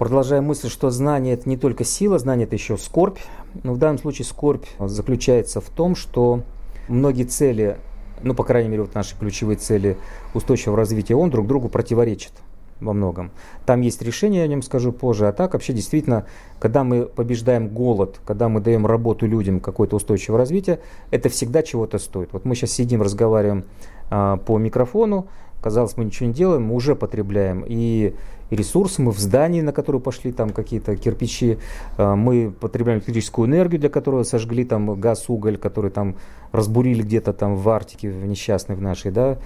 Продолжая 0.00 0.40
мысль, 0.40 0.70
что 0.70 0.88
знание 0.88 1.34
это 1.34 1.46
не 1.46 1.58
только 1.58 1.84
сила, 1.84 2.18
знание 2.18 2.46
это 2.46 2.56
еще 2.56 2.78
скорбь. 2.78 3.18
Но 3.64 3.74
в 3.74 3.76
данном 3.76 3.98
случае 3.98 4.24
скорбь 4.24 4.64
заключается 4.78 5.60
в 5.60 5.68
том, 5.68 5.94
что 5.94 6.40
многие 6.88 7.24
цели, 7.24 7.76
ну, 8.22 8.32
по 8.32 8.42
крайней 8.42 8.70
мере, 8.70 8.84
вот 8.84 8.94
наши 8.94 9.14
ключевые 9.14 9.58
цели 9.58 9.98
устойчивого 10.32 10.78
развития, 10.78 11.16
он 11.16 11.28
друг 11.28 11.46
другу 11.46 11.68
противоречит 11.68 12.32
во 12.80 12.94
многом. 12.94 13.30
Там 13.66 13.82
есть 13.82 14.00
решение, 14.00 14.38
я 14.38 14.44
о 14.44 14.48
нем 14.48 14.62
скажу 14.62 14.90
позже. 14.90 15.28
А 15.28 15.34
так 15.34 15.52
вообще 15.52 15.74
действительно, 15.74 16.24
когда 16.60 16.82
мы 16.82 17.04
побеждаем 17.04 17.68
голод, 17.68 18.22
когда 18.24 18.48
мы 18.48 18.62
даем 18.62 18.86
работу 18.86 19.26
людям 19.26 19.60
какое-то 19.60 19.96
устойчивое 19.96 20.38
развитие, 20.38 20.80
это 21.10 21.28
всегда 21.28 21.62
чего-то 21.62 21.98
стоит. 21.98 22.32
Вот 22.32 22.46
мы 22.46 22.54
сейчас 22.54 22.70
сидим, 22.70 23.02
разговариваем 23.02 23.66
а, 24.08 24.38
по 24.38 24.56
микрофону, 24.56 25.28
казалось, 25.60 25.98
мы 25.98 26.06
ничего 26.06 26.26
не 26.26 26.32
делаем, 26.32 26.62
мы 26.62 26.74
уже 26.74 26.96
потребляем. 26.96 27.64
И 27.68 28.14
и 28.50 28.56
ресурсы, 28.56 29.00
мы 29.00 29.12
в 29.12 29.18
здании, 29.18 29.60
на 29.60 29.72
которое 29.72 30.00
пошли 30.00 30.32
там 30.32 30.50
какие-то 30.50 30.96
кирпичи, 30.96 31.58
э, 31.96 32.14
мы 32.14 32.50
потребляем 32.50 32.98
электрическую 32.98 33.48
энергию, 33.48 33.80
для 33.80 33.88
которой 33.88 34.24
сожгли 34.24 34.64
там 34.64 35.00
газ, 35.00 35.28
уголь, 35.28 35.56
который 35.56 35.90
там 35.90 36.16
разбурили 36.52 37.02
где-то 37.02 37.32
там 37.32 37.54
в 37.54 37.68
Арктике, 37.68 38.10
в 38.10 38.26
несчастной 38.26 38.74
в 38.74 38.82
нашей, 38.82 39.12
да. 39.12 39.38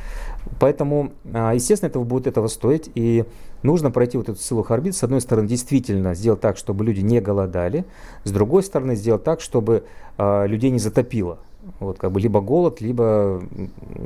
Поэтому, 0.59 1.13
а, 1.33 1.53
естественно, 1.55 1.91
этого 1.91 2.05
будет 2.05 2.27
этого 2.27 2.49
стоить, 2.49 2.91
и 2.95 3.25
нужно 3.63 3.91
пройти 3.91 4.17
вот 4.17 4.31
эту 4.31 4.41
силу 4.41 4.65
орбит. 4.67 4.97
С 4.97 5.03
одной 5.03 5.21
стороны, 5.21 5.47
действительно 5.47 6.15
сделать 6.15 6.41
так, 6.41 6.57
чтобы 6.57 6.85
люди 6.85 7.01
не 7.01 7.21
голодали, 7.21 7.85
с 8.25 8.31
другой 8.31 8.63
стороны, 8.63 8.97
сделать 8.97 9.23
так, 9.23 9.43
чтобы 9.43 9.85
а, 10.17 10.47
людей 10.47 10.71
не 10.71 10.79
затопило. 10.79 11.39
Вот 11.81 11.99
как 11.99 12.13
бы 12.13 12.21
либо 12.21 12.41
голод, 12.41 12.81
либо, 12.81 13.43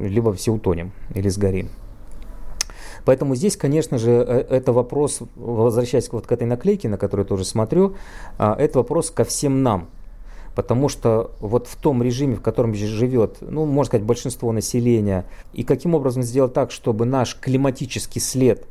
либо 0.01 0.33
все 0.33 0.53
утонем 0.53 0.93
или 1.15 1.29
сгорим. 1.29 1.69
Поэтому 3.05 3.35
здесь, 3.35 3.57
конечно 3.57 3.99
же, 3.99 4.11
э, 4.11 4.47
это 4.51 4.73
вопрос, 4.73 5.21
возвращаясь 5.37 6.11
вот 6.13 6.27
к 6.27 6.33
этой 6.33 6.47
наклейке, 6.47 6.89
на 6.89 6.99
которую 6.99 7.27
тоже 7.27 7.45
смотрю, 7.45 7.97
а, 8.39 8.55
это 8.59 8.79
вопрос 8.79 9.11
ко 9.11 9.25
всем 9.25 9.63
нам. 9.63 9.89
Потому 10.55 10.89
что 10.89 11.31
вот 11.41 11.69
в 11.69 11.77
том 11.77 12.03
режиме, 12.03 12.35
в 12.35 12.43
котором 12.43 12.75
живет, 12.75 13.37
ну, 13.41 13.65
можно 13.65 13.91
сказать, 13.91 14.07
большинство 14.07 14.51
населения, 14.51 15.25
и 15.53 15.63
каким 15.63 15.95
образом 15.95 16.23
сделать 16.23 16.53
так, 16.53 16.73
чтобы 16.73 17.05
наш 17.05 17.39
климатический 17.39 18.21
след 18.21 18.67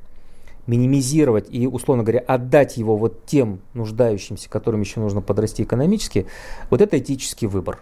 минимизировать 0.68 1.48
и, 1.50 1.66
условно 1.66 2.04
говоря, 2.04 2.20
отдать 2.20 2.78
его 2.78 2.98
вот 2.98 3.26
тем 3.26 3.62
нуждающимся, 3.74 4.50
которым 4.50 4.82
еще 4.82 5.00
нужно 5.00 5.22
подрасти 5.22 5.64
экономически, 5.64 6.28
вот 6.70 6.82
это 6.82 7.00
этический 7.00 7.48
выбор. 7.48 7.80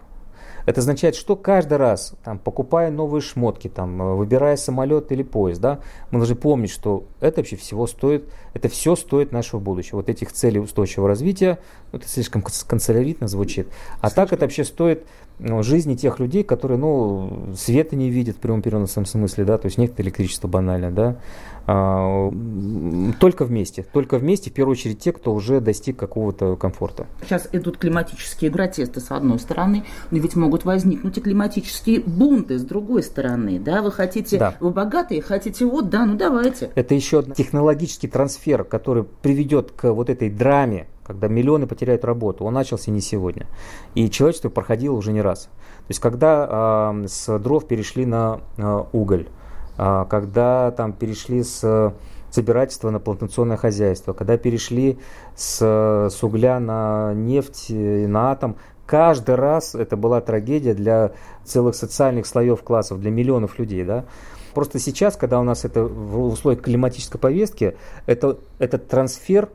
Это 0.65 0.81
означает, 0.81 1.15
что 1.15 1.35
каждый 1.35 1.77
раз, 1.77 2.13
там, 2.23 2.39
покупая 2.39 2.91
новые 2.91 3.21
шмотки, 3.21 3.67
там, 3.67 4.01
э, 4.01 4.15
выбирая 4.15 4.57
самолет 4.57 5.11
или 5.11 5.23
поезд, 5.23 5.61
да, 5.61 5.79
мы 6.11 6.19
должны 6.19 6.35
помнить, 6.35 6.71
что 6.71 7.05
это 7.19 7.41
вообще 7.41 7.55
всего 7.55 7.87
стоит, 7.87 8.29
это 8.53 8.69
все 8.69 8.95
стоит 8.95 9.31
нашего 9.31 9.59
будущего. 9.59 9.97
Вот 9.97 10.09
этих 10.09 10.31
целей 10.31 10.59
устойчивого 10.59 11.07
развития, 11.07 11.59
ну, 11.91 11.99
это 11.99 12.07
слишком 12.07 12.41
канцеляритно 12.41 13.27
звучит. 13.27 13.67
А 14.01 14.09
так 14.09 14.33
это 14.33 14.45
вообще 14.45 14.63
стоит 14.63 15.05
ну, 15.39 15.63
жизни 15.63 15.95
тех 15.95 16.19
людей, 16.19 16.43
которые, 16.43 16.77
ну, 16.77 17.53
света 17.55 17.95
не 17.95 18.09
видят 18.09 18.37
в 18.37 18.39
прямом 18.39 18.61
переносном 18.61 19.05
смысле, 19.05 19.45
да, 19.45 19.57
то 19.57 19.65
есть 19.65 19.77
нет 19.77 19.99
электричества 19.99 20.47
банально, 20.47 20.91
да, 20.91 21.17
только 21.65 23.45
вместе, 23.45 23.83
только 23.91 24.17
вместе, 24.19 24.51
в 24.51 24.53
первую 24.53 24.73
очередь 24.73 24.99
те, 24.99 25.11
кто 25.11 25.33
уже 25.33 25.59
достиг 25.59 25.97
какого-то 25.97 26.55
комфорта. 26.55 27.07
Сейчас 27.23 27.49
идут 27.51 27.77
климатические 27.77 28.51
протесты 28.51 28.99
с 28.99 29.09
одной 29.09 29.39
стороны, 29.39 29.83
но 30.11 30.19
ведь 30.19 30.35
могут 30.35 30.63
возникнуть 30.63 31.17
и 31.17 31.21
климатические 31.21 32.01
бунты 32.01 32.59
с 32.59 32.63
другой 32.63 33.01
стороны, 33.01 33.59
да, 33.59 33.81
вы 33.81 33.91
хотите, 33.91 34.37
да. 34.37 34.55
вы 34.59 34.69
богатые, 34.69 35.21
хотите 35.21 35.65
вот, 35.65 35.89
да, 35.89 36.05
ну 36.05 36.15
давайте. 36.15 36.71
Это 36.75 36.93
еще 36.93 37.23
технологический 37.23 38.07
трансфер, 38.07 38.63
который 38.63 39.03
приведет 39.03 39.71
к 39.71 39.91
вот 39.91 40.09
этой 40.09 40.29
драме, 40.29 40.87
когда 41.03 41.27
миллионы 41.27 41.67
потеряют 41.67 42.05
работу, 42.05 42.45
он 42.45 42.53
начался 42.53 42.91
не 42.91 43.01
сегодня. 43.01 43.47
И 43.95 44.09
человечество 44.09 44.49
проходило 44.49 44.95
уже 44.95 45.11
не 45.13 45.21
раз. 45.21 45.43
То 45.43 45.89
есть, 45.89 45.99
когда 45.99 46.93
э, 46.95 47.07
с 47.07 47.39
дров 47.39 47.67
перешли 47.67 48.05
на 48.05 48.41
э, 48.57 48.83
уголь, 48.91 49.27
когда 49.75 50.71
там 50.71 50.93
перешли 50.93 51.43
с 51.43 51.93
собирательства 52.31 52.89
на 52.89 52.99
плантационное 52.99 53.57
хозяйство, 53.57 54.13
когда 54.13 54.37
перешли 54.37 54.99
с, 55.35 55.61
с 56.09 56.23
угля 56.23 56.59
на 56.59 57.13
нефть, 57.13 57.67
на 57.69 58.31
атом, 58.31 58.57
каждый 58.85 59.35
раз 59.35 59.73
это 59.73 59.95
была 59.97 60.21
трагедия 60.21 60.73
для 60.73 61.11
целых 61.43 61.75
социальных 61.75 62.25
слоев 62.25 62.61
классов, 62.63 62.99
для 62.99 63.11
миллионов 63.11 63.57
людей, 63.57 63.83
да. 63.83 64.05
Просто 64.53 64.79
сейчас, 64.79 65.17
когда 65.17 65.39
у 65.39 65.43
нас 65.43 65.65
это 65.65 65.83
в 65.83 66.27
условиях 66.27 66.61
климатической 66.61 67.19
повестки, 67.19 67.75
это, 68.05 68.37
этот 68.59 68.87
трансфер, 68.87 69.49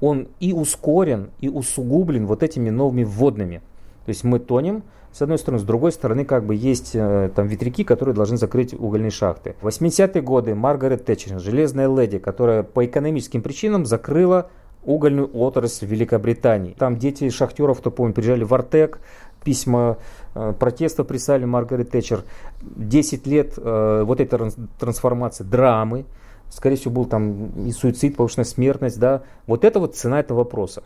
он 0.00 0.28
и 0.40 0.52
ускорен, 0.52 1.30
и 1.40 1.48
усугублен 1.48 2.26
вот 2.26 2.42
этими 2.42 2.70
новыми 2.70 3.04
вводными. 3.04 3.58
То 4.04 4.10
есть 4.10 4.24
мы 4.24 4.38
тонем, 4.38 4.82
с 5.16 5.22
одной 5.22 5.38
стороны, 5.38 5.60
с 5.60 5.64
другой 5.64 5.92
стороны, 5.92 6.26
как 6.26 6.44
бы 6.44 6.54
есть 6.54 6.90
э, 6.92 7.30
там 7.34 7.46
ветряки, 7.46 7.84
которые 7.84 8.14
должны 8.14 8.36
закрыть 8.36 8.74
угольные 8.74 9.10
шахты. 9.10 9.56
В 9.62 9.66
80-е 9.66 10.20
годы 10.20 10.54
Маргарет 10.54 11.06
Тэтчер, 11.06 11.40
железная 11.40 11.88
леди, 11.88 12.18
которая 12.18 12.62
по 12.62 12.84
экономическим 12.84 13.40
причинам 13.40 13.86
закрыла 13.86 14.50
угольную 14.84 15.30
отрасль 15.32 15.86
в 15.86 15.90
Великобритании. 15.90 16.74
Там 16.78 16.98
дети 16.98 17.30
шахтеров, 17.30 17.78
кто 17.78 17.90
помнит, 17.90 18.14
приезжали 18.14 18.44
в 18.44 18.52
Артек, 18.52 18.98
письма 19.42 19.96
э, 20.34 20.52
протеста 20.52 21.02
прислали 21.02 21.46
Маргарет 21.46 21.92
Тэтчер. 21.92 22.22
10 22.60 23.26
лет 23.26 23.54
э, 23.56 24.02
вот 24.04 24.20
эта 24.20 24.50
трансформация 24.78 25.46
драмы, 25.46 26.04
скорее 26.50 26.76
всего, 26.76 26.92
был 26.92 27.06
там 27.06 27.66
и 27.66 27.72
суицид, 27.72 28.16
повышенная 28.16 28.44
смертность, 28.44 28.98
да. 29.00 29.22
Вот 29.46 29.64
это 29.64 29.80
вот 29.80 29.96
цена 29.96 30.20
этого 30.20 30.40
вопроса. 30.40 30.82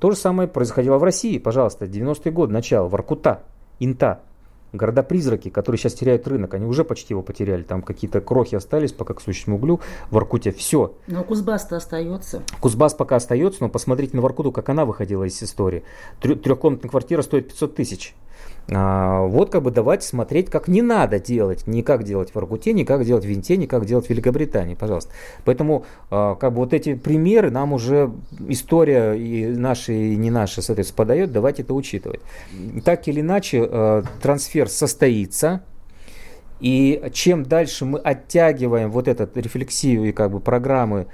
То 0.00 0.10
же 0.10 0.16
самое 0.16 0.48
происходило 0.48 0.98
в 0.98 1.04
России, 1.04 1.38
пожалуйста, 1.38 1.84
90-е 1.84 2.32
годы, 2.32 2.52
начало, 2.52 2.88
Воркута, 2.88 3.44
Инта 3.80 4.20
города-призраки, 4.72 5.48
которые 5.48 5.78
сейчас 5.78 5.94
теряют 5.94 6.26
рынок, 6.28 6.54
они 6.54 6.66
уже 6.66 6.84
почти 6.84 7.14
его 7.14 7.22
потеряли. 7.22 7.62
Там 7.62 7.82
какие-то 7.82 8.20
крохи 8.20 8.54
остались 8.54 8.92
пока 8.92 9.14
к 9.14 9.20
сущему 9.20 9.56
углю. 9.56 9.80
В 10.10 10.14
Воркуте 10.14 10.52
все. 10.52 10.94
Но 11.06 11.24
Кузбасс-то 11.24 11.76
остается. 11.76 12.42
Кузбасс 12.60 12.94
пока 12.94 13.16
остается, 13.16 13.62
но 13.62 13.68
посмотрите 13.68 14.16
на 14.16 14.22
Воркуту, 14.22 14.52
как 14.52 14.68
она 14.68 14.84
выходила 14.84 15.24
из 15.24 15.42
истории. 15.42 15.84
Трехкомнатная 16.20 16.90
квартира 16.90 17.22
стоит 17.22 17.48
500 17.48 17.74
тысяч. 17.76 18.14
А, 18.70 19.22
вот 19.22 19.50
как 19.50 19.62
бы 19.62 19.70
давайте 19.70 20.06
смотреть, 20.06 20.50
как 20.50 20.68
не 20.68 20.82
надо 20.82 21.18
делать, 21.18 21.66
не 21.66 21.82
как 21.82 22.04
делать 22.04 22.34
в 22.34 22.36
Аргуте, 22.36 22.74
не 22.74 22.84
как 22.84 23.04
делать 23.04 23.24
в 23.24 23.28
Винте, 23.28 23.56
не 23.56 23.66
как 23.66 23.86
делать 23.86 24.06
в 24.06 24.10
Великобритании, 24.10 24.74
пожалуйста. 24.74 25.10
Поэтому 25.44 25.86
а, 26.10 26.34
как 26.34 26.52
бы 26.52 26.58
вот 26.58 26.74
эти 26.74 26.94
примеры 26.94 27.50
нам 27.50 27.72
уже 27.72 28.10
история 28.46 29.14
и 29.14 29.46
наши, 29.46 29.94
и 29.94 30.16
не 30.16 30.30
наши, 30.30 30.60
соответственно, 30.60 30.96
подает, 30.96 31.32
давайте 31.32 31.62
это 31.62 31.72
учитывать. 31.72 32.20
Так 32.84 33.08
или 33.08 33.22
иначе, 33.22 33.66
а, 33.66 34.02
трансфер 34.20 34.68
состоится, 34.68 35.62
и 36.60 37.10
чем 37.12 37.44
дальше 37.44 37.84
мы 37.86 37.98
оттягиваем 38.00 38.90
вот 38.90 39.08
эту 39.08 39.28
рефлексию 39.34 40.04
и 40.04 40.12
как 40.12 40.30
бы 40.30 40.40
программы 40.40 41.06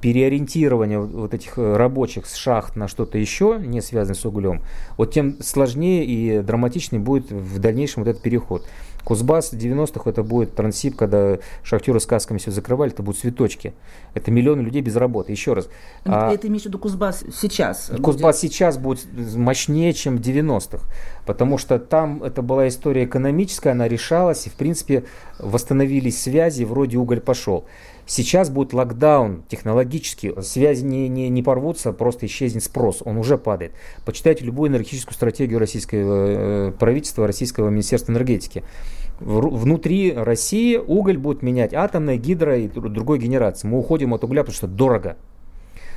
переориентирования 0.00 1.00
вот 1.00 1.34
этих 1.34 1.58
э, 1.58 1.76
рабочих 1.76 2.26
с 2.26 2.34
шахт 2.34 2.76
на 2.76 2.88
что-то 2.88 3.18
еще, 3.18 3.58
не 3.60 3.80
связанное 3.80 4.14
с 4.14 4.24
углем, 4.24 4.62
вот 4.96 5.12
тем 5.12 5.42
сложнее 5.42 6.04
и 6.04 6.40
драматичнее 6.42 7.00
будет 7.00 7.30
в 7.30 7.58
дальнейшем 7.58 8.04
вот 8.04 8.10
этот 8.10 8.22
переход. 8.22 8.66
Кузбасс 9.04 9.52
90-х 9.52 10.08
это 10.08 10.22
будет 10.22 10.54
трансип, 10.54 10.96
когда 10.96 11.38
шахтеры 11.62 12.00
с 12.00 12.06
касками 12.06 12.38
все 12.38 12.50
закрывали, 12.50 12.92
это 12.92 13.02
будут 13.02 13.20
цветочки. 13.20 13.74
Это 14.14 14.30
миллионы 14.30 14.62
людей 14.62 14.80
без 14.80 14.96
работы. 14.96 15.30
Еще 15.30 15.52
раз. 15.52 15.68
А, 16.04 16.32
это 16.32 16.48
имеешь 16.48 16.62
в 16.62 16.66
виду 16.66 16.78
Кузбасс 16.78 17.22
сейчас? 17.38 17.90
Кузбасс 18.02 18.40
будет... 18.40 18.52
сейчас 18.52 18.78
будет 18.78 19.06
мощнее, 19.36 19.92
чем 19.92 20.16
в 20.16 20.20
90-х. 20.20 20.78
Потому 21.26 21.58
что 21.58 21.78
там 21.78 22.22
это 22.22 22.42
была 22.42 22.68
история 22.68 23.04
экономическая, 23.04 23.70
она 23.70 23.88
решалась, 23.88 24.46
и 24.46 24.50
в 24.50 24.54
принципе 24.54 25.04
восстановились 25.38 26.20
связи, 26.22 26.64
вроде 26.64 26.96
уголь 26.96 27.20
пошел. 27.20 27.66
Сейчас 28.06 28.50
будет 28.50 28.72
локдаун 28.72 29.44
технологический, 29.48 30.34
связи 30.42 30.84
не, 30.84 31.08
не, 31.08 31.28
не 31.30 31.42
порвутся, 31.42 31.92
просто 31.92 32.26
исчезнет 32.26 32.62
спрос, 32.62 33.02
он 33.04 33.16
уже 33.16 33.38
падает. 33.38 33.72
Почитайте 34.04 34.44
любую 34.44 34.70
энергетическую 34.70 35.14
стратегию 35.14 35.58
российского 35.58 36.68
э, 36.68 36.72
правительства, 36.72 37.26
российского 37.26 37.70
министерства 37.70 38.12
энергетики. 38.12 38.62
Внутри 39.20 40.12
России 40.12 40.76
уголь 40.76 41.16
будет 41.16 41.42
менять 41.42 41.72
атомная, 41.72 42.16
гидро 42.16 42.58
и 42.58 42.68
другой 42.68 43.18
генерации. 43.18 43.68
Мы 43.68 43.78
уходим 43.78 44.12
от 44.12 44.24
угля, 44.24 44.42
потому 44.42 44.56
что 44.56 44.66
дорого. 44.66 45.16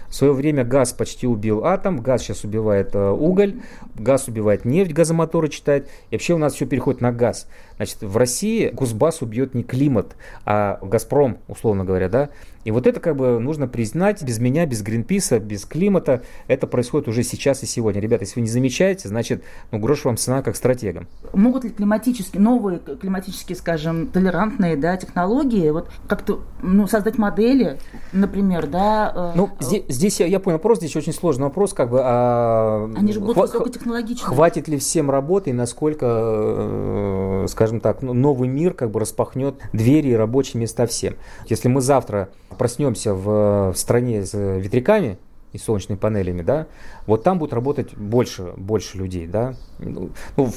В 0.10 0.16
свое 0.16 0.32
время 0.32 0.64
газ 0.64 0.94
почти 0.94 1.28
убил 1.28 1.66
атом, 1.66 2.00
газ 2.00 2.22
сейчас 2.22 2.44
убивает 2.44 2.96
э, 2.96 3.10
уголь, 3.10 3.60
газ 3.96 4.28
убивает 4.28 4.64
нефть, 4.64 4.94
газомоторы 4.94 5.50
читает. 5.50 5.90
И 6.10 6.16
вообще 6.16 6.34
у 6.34 6.38
нас 6.38 6.54
все 6.54 6.66
переходит 6.66 7.02
на 7.02 7.12
газ. 7.12 7.48
Значит, 7.78 8.02
в 8.02 8.18
России 8.18 8.70
Кузбасс 8.70 9.22
убьет 9.22 9.54
не 9.54 9.64
климат, 9.64 10.16
а 10.46 10.80
Газпром, 10.82 11.38
условно 11.48 11.86
говоря, 11.86 12.10
да. 12.10 12.30
И 12.64 12.72
вот 12.72 12.86
это 12.86 13.00
как 13.00 13.16
бы 13.16 13.40
нужно 13.40 13.66
признать, 13.66 14.22
без 14.24 14.40
меня, 14.40 14.66
без 14.66 14.82
Гринписа, 14.82 15.40
без 15.40 15.64
климата, 15.64 16.24
это 16.48 16.68
происходит 16.68 17.08
уже 17.08 17.24
сейчас 17.24 17.64
и 17.64 17.66
сегодня. 17.66 18.02
Ребята, 18.02 18.26
если 18.26 18.42
вы 18.42 18.42
не 18.42 18.50
замечаете, 18.50 19.08
значит, 19.08 19.42
ну, 19.72 19.80
грош 19.80 20.04
вам 20.04 20.18
цена 20.18 20.42
как 20.42 20.58
стратегам. 20.58 21.08
Могут 21.32 21.64
ли 21.64 21.70
климатические, 21.70 22.42
новые 22.42 22.80
климатические, 22.80 23.56
скажем, 23.56 24.08
толерантные, 24.08 24.76
да, 24.76 24.98
технологии, 24.98 25.70
вот 25.70 25.90
как-то, 26.10 26.42
ну, 26.62 26.88
создать 26.88 27.18
модели, 27.18 27.80
например, 28.12 28.68
да? 28.68 29.14
Э, 29.16 29.32
ну, 29.38 29.50
здесь, 29.62 29.84
здесь 29.88 30.20
я, 30.20 30.26
я 30.26 30.42
понял 30.42 30.58
вопрос, 30.58 30.80
здесь 30.80 30.96
очень 30.98 31.14
сложный 31.14 31.46
вопрос, 31.46 31.74
как 31.74 31.90
бы, 31.90 32.02
а... 32.04 32.92
Они 32.98 33.14
же 33.14 33.22
будут 33.22 33.38
хва- 33.38 33.42
высокотехнологичные. 33.44 34.28
Хватит 34.28 34.68
ли 34.68 34.78
всем 34.78 35.10
работы 35.10 35.52
и 35.52 35.54
насколько, 35.54 36.06
э, 36.06 37.46
скажем 37.48 37.67
так, 37.82 38.02
ну, 38.02 38.14
новый 38.14 38.50
мир 38.50 38.74
как 38.74 38.92
бы 38.92 39.00
распахнет 39.00 39.56
двери 39.74 40.10
и 40.10 40.14
рабочие 40.16 40.60
места 40.62 40.86
всем. 40.88 41.16
Если 41.48 41.68
мы 41.68 41.82
завтра 41.82 42.30
проснемся 42.58 43.14
в, 43.14 43.72
в 43.74 43.78
стране 43.78 44.26
с 44.26 44.34
ветряками 44.34 45.18
и 45.54 45.58
солнечными 45.58 45.98
панелями, 45.98 46.42
да, 46.42 46.68
вот 47.06 47.24
там 47.24 47.40
будет 47.40 47.54
работать 47.54 47.96
больше, 47.96 48.54
больше 48.58 48.98
людей, 48.98 49.28
да. 49.28 49.56
Ну, 49.80 50.10
ну 50.36 50.52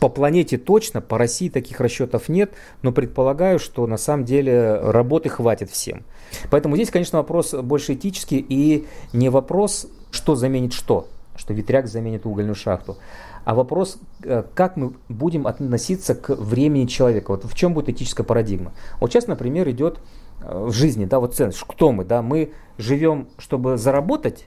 по 0.00 0.08
планете 0.08 0.58
точно, 0.58 1.00
по 1.00 1.18
России 1.18 1.48
таких 1.48 1.80
расчетов 1.80 2.28
нет, 2.28 2.52
но 2.82 2.92
предполагаю, 2.92 3.58
что 3.58 3.86
на 3.86 3.96
самом 3.96 4.24
деле 4.24 4.76
работы 4.76 5.28
хватит 5.28 5.70
всем. 5.70 6.04
Поэтому 6.50 6.76
здесь, 6.76 6.90
конечно, 6.90 7.18
вопрос 7.18 7.54
больше 7.54 7.94
этический 7.94 8.44
и 8.46 8.86
не 9.12 9.28
вопрос, 9.28 9.88
что 10.10 10.34
заменит 10.34 10.72
что, 10.72 11.08
что 11.36 11.54
ветряк 11.54 11.86
заменит 11.86 12.26
угольную 12.26 12.54
шахту, 12.54 12.98
а 13.46 13.54
вопрос, 13.54 13.98
э, 14.24 14.42
как 14.54 14.76
мы 14.76 14.94
будем 15.08 15.46
относиться 15.46 16.16
к 16.16 16.34
времени 16.34 16.86
человека. 16.86 17.30
Вот 17.30 17.44
в 17.44 17.54
чем 17.54 17.74
будет 17.74 17.88
этическая 17.88 18.26
парадигма. 18.26 18.72
Вот 19.00 19.12
сейчас, 19.12 19.28
например, 19.28 19.70
идет 19.70 20.00
в 20.40 20.72
жизни, 20.72 21.04
да, 21.04 21.20
вот 21.20 21.34
ценность, 21.34 21.62
кто 21.66 21.92
мы, 21.92 22.04
да, 22.04 22.22
мы 22.22 22.50
живем, 22.76 23.28
чтобы 23.38 23.78
заработать, 23.78 24.46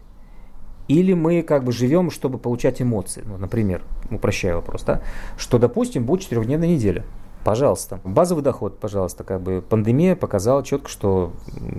или 0.89 1.13
мы 1.13 1.43
как 1.43 1.63
бы 1.63 1.71
живем, 1.71 2.11
чтобы 2.11 2.37
получать 2.37 2.81
эмоции, 2.81 3.23
ну, 3.25 3.37
например, 3.37 3.83
упрощаю 4.11 4.57
вопрос, 4.57 4.83
да, 4.83 5.01
что, 5.37 5.59
допустим, 5.59 6.03
будет 6.03 6.21
четырехдневная 6.21 6.67
неделя, 6.67 7.05
пожалуйста, 7.49 7.99
базовый 8.03 8.43
доход, 8.43 8.77
пожалуйста, 8.77 9.23
как 9.23 9.41
бы 9.41 9.63
пандемия 9.67 10.15
показала 10.15 10.63
четко, 10.63 10.87
что 10.87 11.33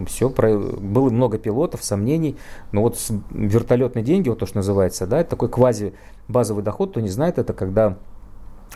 все, 0.09 0.29
было 0.29 1.11
много 1.11 1.39
пилотов, 1.39 1.85
сомнений, 1.85 2.37
но 2.73 2.83
вот 2.83 2.99
вертолетные 3.31 4.05
деньги, 4.05 4.29
вот 4.29 4.41
то, 4.41 4.47
что 4.47 4.57
называется, 4.57 5.07
да, 5.07 5.21
это 5.21 5.31
такой 5.31 5.49
квази 5.49 5.95
базовый 6.27 6.65
доход, 6.65 6.91
кто 6.91 6.99
не 6.99 7.09
знает, 7.09 7.39
это 7.39 7.53
когда 7.53 7.99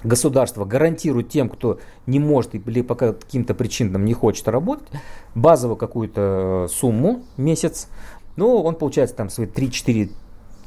государство 0.04 0.64
гарантирует 0.64 1.30
тем, 1.30 1.48
кто 1.48 1.80
не 2.06 2.20
может 2.20 2.54
или 2.54 2.80
по 2.80 2.94
каким-то 2.94 3.54
причинам 3.54 4.04
не 4.04 4.14
хочет 4.14 4.46
работать, 4.46 4.86
базовую 5.34 5.76
какую-то 5.76 6.66
э, 6.66 6.72
сумму 6.72 7.24
месяц, 7.36 7.88
ну, 8.36 8.62
он 8.62 8.76
получает 8.76 9.16
там 9.16 9.30
свои 9.30 9.48
3-4 9.48 10.12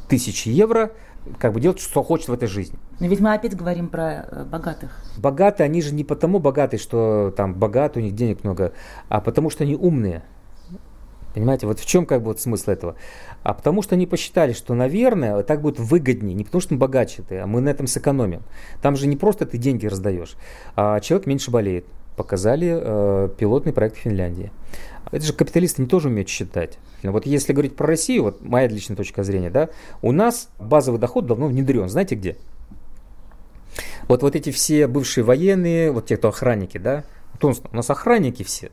тысячи 0.10 0.50
евро, 0.50 0.92
как 1.40 1.54
бы 1.54 1.60
делать, 1.60 1.80
что 1.80 2.04
хочет 2.04 2.30
в 2.30 2.34
этой 2.34 2.48
жизни. 2.48 2.78
Но 3.00 3.08
ведь 3.08 3.20
мы 3.20 3.34
опять 3.34 3.56
говорим 3.56 3.90
про 3.90 4.26
э, 4.30 4.46
богатых. 4.46 4.92
Богатые, 5.18 5.66
они 5.66 5.82
же 5.82 5.94
не 5.94 6.04
потому 6.04 6.40
богатые, 6.40 6.80
что 6.80 7.34
там 7.36 7.54
богатые, 7.54 8.04
у 8.04 8.06
них 8.06 8.16
денег 8.16 8.44
много, 8.44 8.74
а 9.10 9.22
потому 9.22 9.50
что 9.50 9.64
они 9.64 9.76
умные. 9.76 10.24
Понимаете, 11.34 11.68
вот 11.68 11.80
в 11.80 11.86
чем 11.86 12.08
как 12.08 12.22
бы 12.22 12.30
вот 12.30 12.40
смысл 12.40 12.72
этого? 12.72 12.96
А 13.44 13.54
потому 13.54 13.84
что 13.84 13.94
они 13.94 14.08
посчитали, 14.08 14.54
что, 14.54 14.74
наверное, 14.74 15.44
так 15.44 15.62
будет 15.62 15.80
выгоднее, 15.80 16.34
не 16.34 16.44
потому 16.44 16.62
что 16.62 16.74
мы 16.74 16.80
богаче 16.80 17.22
ты, 17.22 17.38
а 17.38 17.46
мы 17.46 17.62
на 17.62 17.70
этом 17.70 17.86
сэкономим. 17.86 18.42
Там 18.82 18.96
же 18.96 19.06
не 19.06 19.18
просто 19.18 19.46
ты 19.46 19.60
деньги 19.60 19.86
раздаешь, 19.86 20.36
а 20.76 21.00
человек 21.00 21.28
меньше 21.28 21.52
болеет. 21.52 21.86
Показали 22.16 22.76
э, 22.76 23.30
пилотный 23.38 23.72
проект 23.72 23.98
в 23.98 24.00
Финляндии. 24.00 24.52
Это 25.12 25.26
же 25.26 25.34
капиталисты 25.34 25.82
не 25.82 25.88
тоже 25.88 26.10
умеют 26.10 26.30
считать. 26.30 26.78
Вот 27.04 27.26
если 27.26 27.54
говорить 27.54 27.76
про 27.76 27.88
Россию, 27.88 28.24
вот 28.24 28.42
моя 28.42 28.68
личная 28.68 28.98
точка 28.98 29.24
зрения, 29.24 29.50
да, 29.50 29.70
у 30.02 30.12
нас 30.12 30.50
базовый 30.60 31.00
доход 31.00 31.26
давно 31.26 31.48
внедрен. 31.48 31.88
Знаете 31.90 32.16
где? 32.16 32.38
Вот, 34.08 34.22
вот 34.22 34.36
эти 34.36 34.52
все 34.52 34.88
бывшие 34.88 35.24
военные, 35.24 35.92
вот 35.92 36.08
те, 36.08 36.18
кто 36.18 36.30
охранники, 36.30 36.78
да, 36.78 37.04
у 37.42 37.76
нас 37.76 37.90
охранники 37.90 38.44
все. 38.44 38.70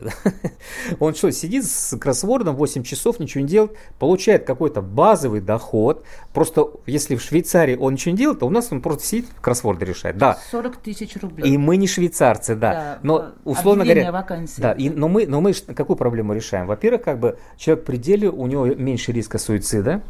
Он 0.99 1.13
что, 1.13 1.31
сидит 1.31 1.65
с 1.65 1.97
кроссвордом 1.97 2.55
8 2.55 2.83
часов, 2.83 3.19
ничего 3.19 3.41
не 3.41 3.47
делает, 3.47 3.77
получает 3.99 4.45
какой-то 4.45 4.81
базовый 4.81 5.41
доход. 5.41 6.05
Просто 6.33 6.71
если 6.85 7.15
в 7.15 7.21
Швейцарии 7.21 7.75
он 7.75 7.93
ничего 7.93 8.11
не 8.11 8.17
делает, 8.17 8.39
то 8.39 8.47
у 8.47 8.49
нас 8.49 8.71
он 8.71 8.81
просто 8.81 9.05
сидит, 9.05 9.27
кроссворды 9.41 9.85
решает. 9.85 10.17
Да. 10.17 10.37
40 10.51 10.77
тысяч 10.77 11.15
рублей. 11.21 11.53
И 11.53 11.57
мы 11.57 11.77
не 11.77 11.87
швейцарцы, 11.87 12.55
да. 12.55 12.71
да 12.71 12.99
но 13.03 13.25
условно 13.43 13.83
говоря... 13.83 14.11
Вакансии. 14.11 14.61
Да, 14.61 14.71
и, 14.71 14.89
но, 14.89 15.07
мы, 15.07 15.27
но 15.27 15.41
мы 15.41 15.53
какую 15.53 15.97
проблему 15.97 16.33
решаем? 16.33 16.67
Во-первых, 16.67 17.03
как 17.03 17.19
бы 17.19 17.37
человек 17.57 17.83
в 17.83 17.87
пределе, 17.87 18.29
у 18.29 18.47
него 18.47 18.65
меньше 18.65 19.11
риска 19.11 19.37
суицида, 19.37 20.01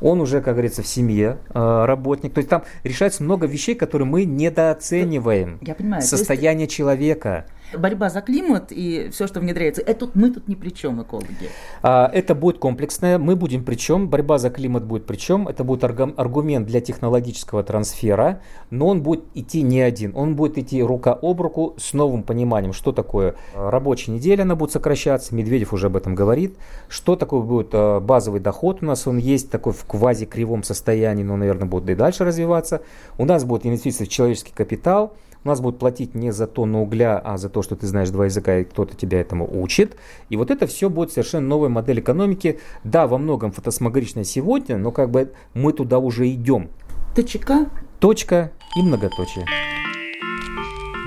он 0.00 0.20
уже, 0.20 0.40
как 0.40 0.54
говорится, 0.54 0.82
в 0.82 0.86
семье 0.86 1.38
э, 1.50 1.84
работник. 1.84 2.32
То 2.32 2.38
есть 2.38 2.50
там 2.50 2.64
решается 2.82 3.22
много 3.22 3.46
вещей, 3.46 3.74
которые 3.74 4.06
мы 4.06 4.24
недооцениваем. 4.24 5.58
Я 5.62 5.74
понимаю. 5.74 6.02
Состояние 6.02 6.64
есть... 6.64 6.76
человека 6.76 7.46
борьба 7.94 8.10
за 8.10 8.20
климат 8.20 8.72
и 8.72 9.08
все, 9.12 9.26
что 9.26 9.40
внедряется, 9.40 9.80
это 9.80 10.10
мы 10.14 10.30
тут 10.30 10.48
ни 10.48 10.56
при 10.56 10.70
чем, 10.70 11.02
экологи. 11.02 11.48
А, 11.82 12.10
это 12.12 12.34
будет 12.34 12.58
комплексное, 12.58 13.18
мы 13.18 13.36
будем 13.36 13.64
при 13.64 13.76
чем, 13.76 14.08
борьба 14.08 14.38
за 14.38 14.50
климат 14.50 14.84
будет 14.84 15.06
при 15.06 15.16
чем, 15.16 15.46
это 15.46 15.62
будет 15.62 15.84
аргумент 15.84 16.66
для 16.66 16.80
технологического 16.80 17.62
трансфера, 17.62 18.40
но 18.70 18.88
он 18.88 19.02
будет 19.02 19.24
идти 19.34 19.62
не 19.62 19.80
один, 19.80 20.12
он 20.16 20.34
будет 20.34 20.58
идти 20.58 20.82
рука 20.82 21.16
об 21.22 21.40
руку 21.40 21.74
с 21.78 21.92
новым 21.92 22.24
пониманием, 22.24 22.72
что 22.72 22.92
такое 22.92 23.36
рабочая 23.54 24.12
неделя, 24.12 24.42
она 24.42 24.56
будет 24.56 24.72
сокращаться, 24.72 25.34
Медведев 25.34 25.72
уже 25.72 25.86
об 25.86 25.96
этом 25.96 26.14
говорит, 26.14 26.56
что 26.88 27.14
такое 27.14 27.42
будет 27.42 27.68
а, 27.72 28.00
базовый 28.00 28.40
доход 28.40 28.78
у 28.82 28.86
нас, 28.86 29.06
он 29.06 29.18
есть 29.18 29.50
такой 29.50 29.72
в 29.72 29.84
квази-кривом 29.84 30.64
состоянии, 30.64 31.22
но, 31.22 31.36
наверное, 31.36 31.68
будет 31.68 31.88
и 31.88 31.94
дальше 31.94 32.24
развиваться, 32.24 32.82
у 33.18 33.24
нас 33.24 33.44
будет 33.44 33.66
инвестиции 33.66 34.04
в 34.04 34.08
человеческий 34.08 34.52
капитал, 34.52 35.14
у 35.44 35.48
нас 35.48 35.60
будут 35.60 35.78
платить 35.78 36.14
не 36.14 36.32
за 36.32 36.46
тонну 36.46 36.82
угля, 36.82 37.18
а 37.18 37.36
за 37.36 37.48
то, 37.48 37.62
что 37.62 37.76
ты 37.76 37.86
знаешь 37.86 38.10
два 38.10 38.24
языка, 38.24 38.58
и 38.58 38.64
кто-то 38.64 38.96
тебя 38.96 39.20
этому 39.20 39.48
учит. 39.62 39.96
И 40.30 40.36
вот 40.36 40.50
это 40.50 40.66
все 40.66 40.88
будет 40.88 41.12
совершенно 41.12 41.46
новая 41.46 41.68
модель 41.68 42.00
экономики. 42.00 42.58
Да, 42.82 43.06
во 43.06 43.18
многом 43.18 43.52
фотосмагоричная 43.52 44.24
сегодня, 44.24 44.78
но 44.78 44.90
как 44.90 45.10
бы 45.10 45.32
мы 45.52 45.72
туда 45.72 45.98
уже 45.98 46.28
идем. 46.30 46.70
ТЧК? 47.14 47.66
Точка 48.00 48.52
и 48.76 48.82
многоточие. 48.82 49.44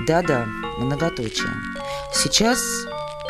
Да-да, 0.06 0.46
многоточие. 0.78 1.50
Сейчас 2.12 2.58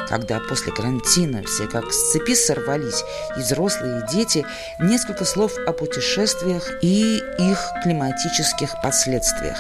когда 0.09 0.41
после 0.41 0.73
карантина 0.73 1.43
все 1.45 1.67
как 1.67 1.93
с 1.93 2.13
цепи 2.13 2.35
сорвались, 2.35 3.05
и 3.37 3.41
взрослые, 3.41 4.01
и 4.01 4.13
дети, 4.13 4.47
несколько 4.81 5.25
слов 5.25 5.53
о 5.67 5.73
путешествиях 5.73 6.71
и 6.83 7.21
их 7.39 7.59
климатических 7.83 8.71
последствиях. 8.83 9.59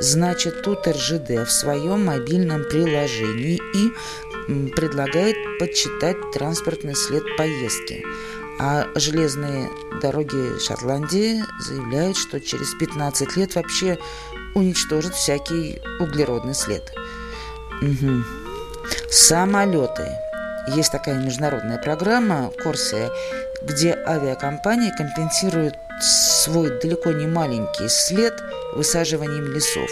Значит, 0.00 0.62
тут 0.62 0.86
РЖД 0.86 1.46
в 1.46 1.50
своем 1.50 2.04
мобильном 2.04 2.64
приложении 2.64 3.60
и 3.74 4.70
предлагает 4.70 5.36
подсчитать 5.58 6.16
транспортный 6.32 6.94
след 6.94 7.24
поездки. 7.36 8.04
А 8.58 8.86
железные 8.94 9.68
дороги 10.00 10.58
Шотландии 10.60 11.42
заявляют, 11.60 12.16
что 12.16 12.40
через 12.40 12.74
15 12.74 13.36
лет 13.36 13.54
вообще 13.54 13.98
уничтожат 14.54 15.14
всякий 15.14 15.78
углеродный 16.00 16.54
след. 16.54 16.90
Угу. 17.82 18.45
Самолеты. 19.10 20.08
Есть 20.68 20.92
такая 20.92 21.14
международная 21.14 21.78
программа 21.78 22.50
«Корсия», 22.62 23.10
где 23.62 23.94
авиакомпании 24.06 24.90
компенсируют 24.96 25.76
свой 26.00 26.78
далеко 26.80 27.12
не 27.12 27.26
маленький 27.26 27.88
след 27.88 28.34
высаживанием 28.74 29.52
лесов. 29.52 29.90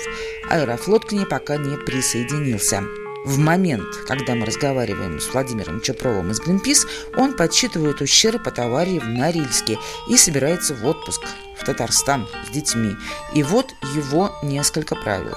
Аэрофлот 0.51 1.07
к 1.07 1.13
ней 1.13 1.27
пока 1.27 1.57
не 1.57 1.77
присоединился. 1.77 2.83
В 3.25 3.39
момент, 3.39 3.87
когда 4.07 4.35
мы 4.35 4.45
разговариваем 4.45 5.19
с 5.19 5.33
Владимиром 5.33 5.81
Чепровым 5.81 6.31
из 6.31 6.41
Greenpeace, 6.43 6.87
он 7.17 7.35
подсчитывает 7.35 8.03
ущерб 8.03 8.47
от 8.47 8.59
аварии 8.59 8.99
в 8.99 9.09
Норильске 9.09 9.79
и 10.11 10.19
собирается 10.19 10.75
в 10.75 10.85
отпуск 10.85 11.23
в 11.57 11.65
Татарстан 11.65 12.29
с 12.47 12.51
детьми. 12.51 12.95
И 13.33 13.43
вот 13.43 13.71
его 13.95 14.33
несколько 14.43 14.95
правил. 14.95 15.37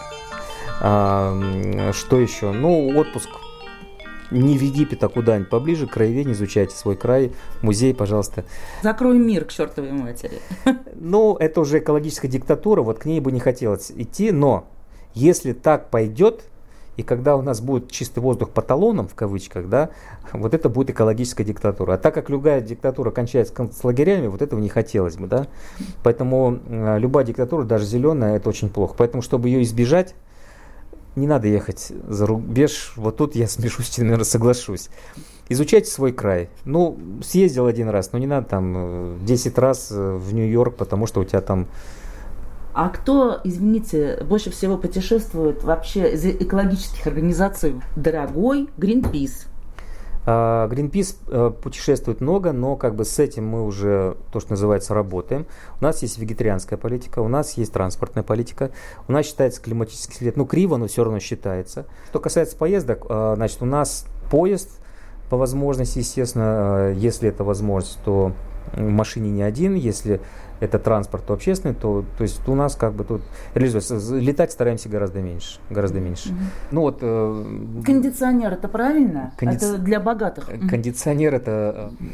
А, 0.82 1.92
что 1.94 2.20
еще? 2.20 2.52
Ну, 2.52 2.90
отпуск 2.98 3.30
не 4.32 4.58
в 4.58 4.62
Египет, 4.62 5.04
а 5.04 5.10
куда-нибудь 5.10 5.50
поближе, 5.50 5.88
краеведение, 5.88 6.34
изучайте 6.34 6.76
свой 6.76 6.96
край, 6.96 7.32
музей, 7.62 7.94
пожалуйста. 7.94 8.46
Закрой 8.84 9.18
мир 9.18 9.46
к 9.46 9.52
чертовой 9.52 9.92
матери. 9.92 10.40
Ну, 11.00 11.36
это 11.36 11.62
уже 11.62 11.80
экологическая 11.80 12.28
диктатура, 12.28 12.82
вот 12.82 13.00
к 13.00 13.06
ней 13.06 13.20
бы 13.20 13.32
не 13.32 13.40
хотелось 13.40 13.92
идти, 13.92 14.32
но 14.32 14.68
если 15.14 15.54
так 15.54 15.90
пойдет, 15.90 16.44
и 16.98 17.04
когда 17.04 17.38
у 17.38 17.44
нас 17.44 17.62
будет 17.62 17.92
чистый 17.92 18.20
воздух 18.20 18.50
по 18.50 18.64
талонам, 18.64 19.08
в 19.08 19.14
кавычках, 19.14 19.70
да, 19.70 19.92
вот 20.34 20.56
это 20.56 20.68
будет 20.68 20.90
экологическая 20.90 21.44
диктатура. 21.44 21.94
А 21.94 21.98
так 21.98 22.14
как 22.14 22.30
любая 22.30 22.60
диктатура 22.60 23.12
кончается 23.12 23.54
концлагерями, 23.54 24.28
вот 24.28 24.42
этого 24.42 24.60
не 24.60 24.70
хотелось 24.70 25.16
бы, 25.16 25.28
да. 25.28 25.48
Поэтому 26.04 26.60
э, 26.68 26.98
любая 26.98 27.24
диктатура, 27.24 27.64
даже 27.64 27.86
зеленая, 27.86 28.38
это 28.38 28.50
очень 28.50 28.70
плохо. 28.70 28.96
Поэтому, 28.98 29.22
чтобы 29.22 29.48
ее 29.50 29.62
избежать, 29.62 30.16
не 31.18 31.28
надо 31.28 31.48
ехать 31.48 31.92
за 32.08 32.26
рубеж. 32.26 32.94
Вот 32.96 33.18
тут 33.18 33.36
я 33.36 33.48
смешусь, 33.48 33.98
наверное, 33.98 34.24
соглашусь. 34.24 34.90
Изучайте 35.50 35.90
свой 35.90 36.12
край. 36.12 36.50
Ну, 36.66 36.98
съездил 37.24 37.66
один 37.68 37.90
раз, 37.90 38.12
но 38.12 38.20
не 38.20 38.28
надо 38.28 38.48
там 38.48 39.26
10 39.26 39.58
э, 39.58 39.62
раз 39.62 39.90
э, 39.92 40.16
в 40.16 40.34
Нью-Йорк, 40.34 40.76
потому 40.76 41.08
что 41.08 41.22
у 41.22 41.26
тебя 41.26 41.42
там 41.42 41.68
а 42.80 42.90
кто, 42.90 43.42
извините, 43.44 44.24
больше 44.30 44.52
всего 44.52 44.78
путешествует 44.78 45.64
вообще 45.64 46.14
из 46.14 46.24
экологических 46.24 47.08
организаций? 47.08 47.82
Дорогой 47.96 48.70
Greenpeace. 48.78 49.48
А, 50.30 50.68
Greenpeace 50.68 51.16
э, 51.30 51.52
путешествует 51.52 52.20
много, 52.20 52.52
но 52.52 52.76
как 52.76 52.96
бы 52.96 53.06
с 53.06 53.18
этим 53.18 53.48
мы 53.48 53.66
уже, 53.66 54.18
то, 54.34 54.42
что 54.42 54.52
называется, 54.52 54.94
работаем. 54.94 55.46
У 55.80 55.84
нас 55.86 56.02
есть 56.02 56.18
вегетарианская 56.18 56.78
политика, 56.78 57.20
у 57.20 57.30
нас 57.30 57.54
есть 57.54 57.72
транспортная 57.72 58.24
политика, 58.24 58.72
у 59.08 59.14
нас 59.14 59.26
считается 59.26 59.62
климатический 59.62 60.16
след, 60.16 60.36
ну 60.36 60.46
криво, 60.46 60.76
но 60.76 60.88
все 60.88 61.06
равно 61.06 61.20
считается. 61.20 61.86
Что 62.10 62.20
касается 62.20 62.58
поездок, 62.58 63.06
э, 63.08 63.34
значит, 63.38 63.62
у 63.62 63.66
нас 63.66 64.06
поезд 64.30 64.82
по 65.30 65.38
возможности, 65.38 66.00
естественно, 66.00 66.90
э, 66.90 66.96
если 66.98 67.30
это 67.30 67.46
возможность, 67.46 68.00
то 68.04 68.34
в 68.74 68.82
машине 68.82 69.30
не 69.32 69.44
один, 69.44 69.76
если 69.76 70.20
это 70.60 70.80
транспорт 70.80 71.30
общественный, 71.30 71.76
то, 71.76 72.04
то 72.18 72.24
есть 72.24 72.48
у 72.48 72.56
нас 72.56 72.76
как 72.76 72.94
бы 72.94 73.04
тут 73.04 73.22
реализуется. 73.54 73.98
Летать 74.16 74.52
стараемся 74.52 74.90
гораздо 74.90 75.22
меньше, 75.22 75.60
гораздо 75.70 76.00
меньше. 76.00 76.30
Угу. 76.30 76.38
Ну 76.72 76.82
вот. 76.82 77.00
Э, 77.02 77.46
кондиционер 77.86 78.54
это 78.54 78.68
правильно? 78.68 79.34
Кондиц... 79.38 79.64
Это 79.64 79.78
для 79.78 80.00
богатых. 80.00 80.50
Кондиционер 80.70 81.36
это 81.36 81.92
э, 82.00 82.06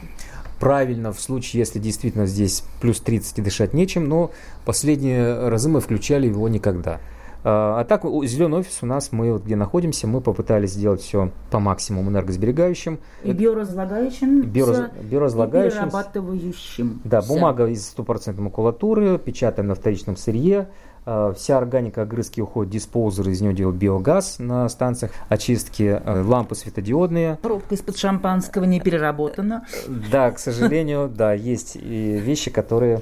правильно 0.59 1.11
в 1.11 1.19
случае, 1.19 1.59
если 1.59 1.79
действительно 1.79 2.25
здесь 2.25 2.63
плюс 2.81 2.99
30 2.99 3.39
и 3.39 3.41
дышать 3.41 3.73
нечем, 3.73 4.07
но 4.07 4.31
последние 4.65 5.49
разы 5.49 5.69
мы 5.69 5.81
включали 5.81 6.27
его 6.27 6.47
никогда. 6.47 6.99
А, 7.43 7.81
а 7.81 7.83
так, 7.83 8.03
зеленый 8.03 8.59
офис 8.59 8.79
у 8.81 8.85
нас, 8.85 9.11
мы 9.11 9.33
вот 9.33 9.43
где 9.43 9.55
находимся, 9.55 10.07
мы 10.07 10.21
попытались 10.21 10.71
сделать 10.71 11.01
все 11.01 11.31
по 11.51 11.59
максимуму 11.59 12.09
энергосберегающим. 12.09 12.99
И 13.23 13.31
биоразлагающим. 13.31 14.43
Биораз, 14.43 14.91
биоразлагающим. 15.01 15.77
И 15.77 15.81
перерабатывающим. 15.81 17.01
Да, 17.03 17.21
все. 17.21 17.33
бумага 17.33 17.67
из 17.67 17.85
стопроцентной 17.85 18.45
макулатуры, 18.45 19.17
печатаем 19.17 19.67
на 19.67 19.75
вторичном 19.75 20.15
сырье. 20.15 20.67
А, 21.05 21.33
вся 21.33 21.57
органика 21.57 22.03
огрызки 22.03 22.39
уходит, 22.39 22.71
диспоузер 22.71 23.27
из 23.27 23.41
нее 23.41 23.53
делают 23.53 23.77
биогаз 23.77 24.39
на 24.39 24.67
станциях 24.69 25.11
очистки, 25.27 26.01
а, 26.03 26.23
лампы 26.25 26.55
светодиодные. 26.55 27.39
Пробка 27.41 27.75
из-под 27.75 27.97
шампанского 27.97 28.63
не 28.63 28.79
переработана. 28.79 29.65
Да, 30.11 30.31
к 30.31 30.39
сожалению, 30.39 31.09
да, 31.13 31.33
есть 31.33 31.75
вещи, 31.75 32.51
которые 32.51 33.01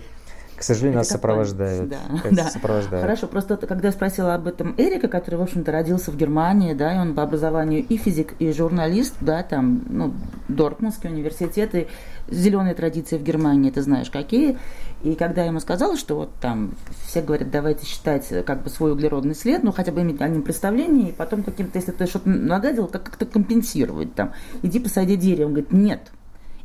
к 0.62 0.64
сожалению, 0.64 1.00
нас 1.00 1.08
сопровождают. 1.08 1.90
Да, 1.90 1.98
да. 2.30 2.50
Сопровождают. 2.52 3.02
Хорошо, 3.02 3.26
просто 3.26 3.58
когда 3.58 3.88
я 3.88 3.92
спросила 3.92 4.36
об 4.36 4.46
этом 4.46 4.76
Эрика, 4.78 5.08
который, 5.08 5.38
в 5.38 5.42
общем-то, 5.42 5.72
родился 5.72 6.12
в 6.12 6.16
Германии, 6.16 6.76
да, 6.76 6.96
и 6.96 7.00
он 7.00 7.16
по 7.16 7.24
образованию 7.24 7.84
и 7.84 7.98
физик, 7.98 8.36
и 8.38 8.52
журналист, 8.54 9.16
да, 9.22 9.42
там, 9.42 9.82
ну, 9.90 10.14
Дортмундский 10.50 11.10
университет, 11.10 11.74
и 11.74 11.88
зеленые 12.30 12.76
традиции 12.76 13.18
в 13.18 13.24
Германии, 13.24 13.72
ты 13.72 13.82
знаешь, 13.82 14.12
какие. 14.12 14.60
И 15.02 15.16
когда 15.16 15.42
я 15.42 15.48
ему 15.48 15.60
сказала, 15.62 15.98
что 15.98 16.16
вот 16.16 16.30
там 16.40 16.76
все 17.08 17.24
говорят, 17.24 17.50
давайте 17.50 17.88
считать 17.88 18.28
как 18.46 18.62
бы 18.62 18.70
свой 18.70 18.92
углеродный 18.92 19.34
след, 19.34 19.64
ну 19.64 19.72
хотя 19.72 19.92
бы 19.92 20.02
иметь 20.02 20.22
о 20.22 20.28
нем 20.28 20.44
представление, 20.44 21.10
и 21.10 21.12
потом 21.12 21.42
каким-то, 21.42 21.80
если 21.80 21.92
ты 21.92 22.06
что-то 22.06 22.30
нагадил, 22.30 22.86
как- 22.86 23.06
как-то 23.06 23.26
компенсировать 23.26 24.14
там. 24.14 24.34
Иди 24.62 24.80
посади 24.80 25.16
дерево. 25.16 25.48
Он 25.48 25.54
говорит, 25.54 25.72
нет, 25.72 26.12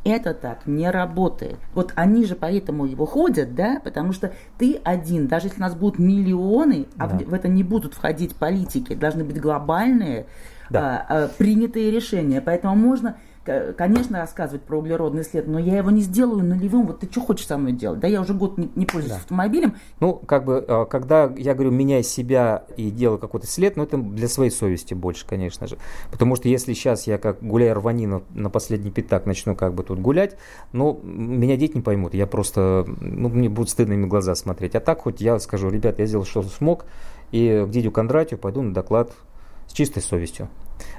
это 0.08 0.34
так 0.34 0.66
не 0.66 0.90
работает. 0.90 1.56
Вот 1.74 1.92
они 1.96 2.24
же 2.24 2.34
поэтому 2.34 2.86
его 2.86 3.06
ходят, 3.06 3.54
да, 3.54 3.80
потому 3.82 4.12
что 4.12 4.32
ты 4.58 4.80
один, 4.84 5.26
даже 5.26 5.46
если 5.46 5.58
у 5.58 5.62
нас 5.62 5.74
будут 5.74 5.98
миллионы, 5.98 6.86
а 6.98 7.08
да. 7.08 7.18
в, 7.18 7.28
в 7.30 7.34
это 7.34 7.48
не 7.48 7.62
будут 7.62 7.94
входить 7.94 8.36
политики, 8.36 8.94
должны 8.94 9.24
быть 9.24 9.40
глобальные 9.40 10.26
да. 10.70 11.06
а, 11.08 11.24
а, 11.24 11.28
принятые 11.28 11.90
решения. 11.90 12.40
Поэтому 12.40 12.76
можно 12.76 13.16
конечно, 13.76 14.18
рассказывать 14.18 14.62
про 14.62 14.78
углеродный 14.78 15.24
след, 15.24 15.46
но 15.46 15.58
я 15.58 15.78
его 15.78 15.90
не 15.90 16.02
сделаю 16.02 16.44
нулевым. 16.44 16.86
Вот 16.86 17.00
ты 17.00 17.08
что 17.10 17.20
хочешь 17.20 17.46
со 17.46 17.56
мной 17.56 17.72
делать? 17.72 18.00
Да 18.00 18.08
я 18.08 18.20
уже 18.20 18.34
год 18.34 18.58
не, 18.58 18.70
не 18.74 18.86
пользуюсь 18.86 19.12
да. 19.12 19.16
автомобилем. 19.16 19.76
Ну, 20.00 20.14
как 20.14 20.44
бы, 20.44 20.64
а, 20.66 20.84
когда 20.84 21.32
я 21.36 21.54
говорю, 21.54 21.70
меняй 21.70 22.02
себя 22.02 22.64
и 22.76 22.90
делай 22.90 23.18
какой-то 23.18 23.46
след, 23.46 23.76
ну, 23.76 23.84
это 23.84 23.96
для 23.96 24.28
своей 24.28 24.50
совести 24.50 24.94
больше, 24.94 25.26
конечно 25.26 25.66
же. 25.66 25.78
Потому 26.10 26.36
что 26.36 26.48
если 26.48 26.72
сейчас 26.72 27.06
я 27.06 27.18
как 27.18 27.42
гуляю 27.42 27.74
рванину 27.74 28.24
на 28.34 28.50
последний 28.50 28.90
пятак 28.90 29.26
начну 29.26 29.54
как 29.54 29.74
бы 29.74 29.82
тут 29.82 30.00
гулять, 30.00 30.36
ну, 30.72 31.00
меня 31.02 31.56
дети 31.56 31.76
не 31.76 31.82
поймут. 31.82 32.14
Я 32.14 32.26
просто, 32.26 32.84
ну, 33.00 33.28
мне 33.28 33.48
будет 33.48 33.70
стыдно 33.70 33.94
им 33.94 34.08
глаза 34.08 34.34
смотреть. 34.34 34.74
А 34.74 34.80
так 34.80 35.02
хоть 35.02 35.20
я 35.20 35.38
скажу, 35.38 35.70
ребят, 35.70 35.98
я 35.98 36.06
сделал, 36.06 36.24
что 36.24 36.42
смог, 36.42 36.84
и 37.32 37.64
к 37.66 37.70
Дидю 37.70 37.90
Кондратию 37.90 38.38
пойду 38.38 38.62
на 38.62 38.72
доклад 38.74 39.12
с 39.66 39.72
чистой 39.72 40.02
совестью. 40.02 40.48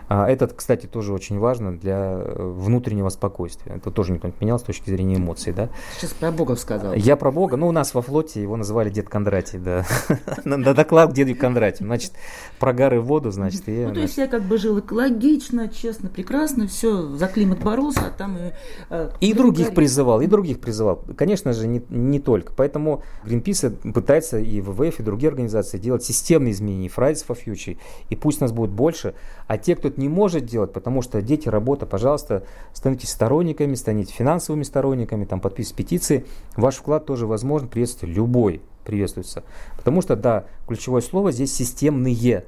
А 0.09 0.29
этот, 0.29 0.53
кстати, 0.53 0.85
тоже 0.85 1.13
очень 1.13 1.37
важно 1.37 1.77
для 1.77 2.19
э, 2.19 2.53
внутреннего 2.55 3.09
спокойствия. 3.09 3.73
Это 3.75 3.91
тоже 3.91 4.13
никто 4.13 4.27
не 4.27 4.33
менял 4.39 4.57
с 4.57 4.63
точки 4.63 4.89
зрения 4.89 5.15
эмоций, 5.15 5.51
да? 5.51 5.69
Сейчас 5.97 6.11
про 6.13 6.31
Бога 6.31 6.55
сказал. 6.55 6.93
Я 6.93 7.17
про 7.17 7.31
Бога. 7.31 7.57
Ну, 7.57 7.67
у 7.67 7.71
нас 7.71 7.93
во 7.93 8.01
флоте 8.01 8.41
его 8.41 8.55
называли 8.55 8.89
Дед 8.89 9.09
Кондратий, 9.09 9.59
да. 9.59 9.85
На 10.45 10.73
доклад 10.73 11.11
деду 11.13 11.35
Кондратию. 11.35 11.87
Значит, 11.87 12.13
про 12.59 12.73
горы 12.73 13.01
в 13.01 13.05
воду, 13.05 13.31
значит. 13.31 13.63
Ну, 13.67 13.93
то 13.93 13.99
есть 13.99 14.17
я 14.17 14.27
как 14.27 14.43
бы 14.43 14.57
жил 14.57 14.79
экологично, 14.79 15.67
честно, 15.67 16.09
прекрасно, 16.09 16.67
все, 16.67 17.01
за 17.15 17.27
климат 17.27 17.59
боролся, 17.59 18.07
а 18.07 18.09
там 18.09 18.37
и... 18.37 18.51
Э, 18.89 19.09
и 19.19 19.33
других 19.33 19.73
призывал, 19.73 20.21
и 20.21 20.27
других 20.27 20.61
призывал. 20.61 21.03
Конечно 21.17 21.51
же, 21.51 21.67
не, 21.67 21.81
не 21.89 22.19
только. 22.19 22.53
Поэтому 22.55 23.03
Greenpeace 23.25 23.91
пытается 23.91 24.39
и 24.39 24.61
ВВФ, 24.61 24.99
и 24.99 25.03
другие 25.03 25.29
организации 25.29 25.77
делать 25.77 26.03
системные 26.03 26.53
изменения, 26.53 26.87
Fridays 26.87 27.25
for 27.27 27.37
Future. 27.43 27.77
И 28.09 28.15
пусть 28.15 28.39
нас 28.39 28.53
будет 28.53 28.71
больше, 28.71 29.13
а 29.47 29.57
те, 29.57 29.75
кто 29.75 29.89
это 29.97 30.01
не 30.01 30.09
может 30.09 30.45
делать, 30.45 30.71
потому 30.71 31.01
что 31.01 31.21
дети, 31.21 31.49
работа, 31.49 31.85
пожалуйста, 31.85 32.43
становитесь 32.71 33.09
сторонниками, 33.09 33.73
станете 33.73 34.13
финансовыми 34.13 34.63
сторонниками, 34.63 35.25
там, 35.25 35.39
подписывайтесь 35.39 35.75
петиции. 35.75 36.25
Ваш 36.55 36.75
вклад 36.75 37.05
тоже 37.05 37.25
возможен, 37.25 37.67
приветствуется 37.67 38.15
любой, 38.15 38.61
приветствуется. 38.85 39.43
Потому 39.75 40.01
что, 40.01 40.15
да, 40.15 40.45
ключевое 40.67 41.01
слово 41.01 41.31
здесь 41.31 41.53
системные 41.53 42.45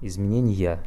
изменения. 0.00 0.80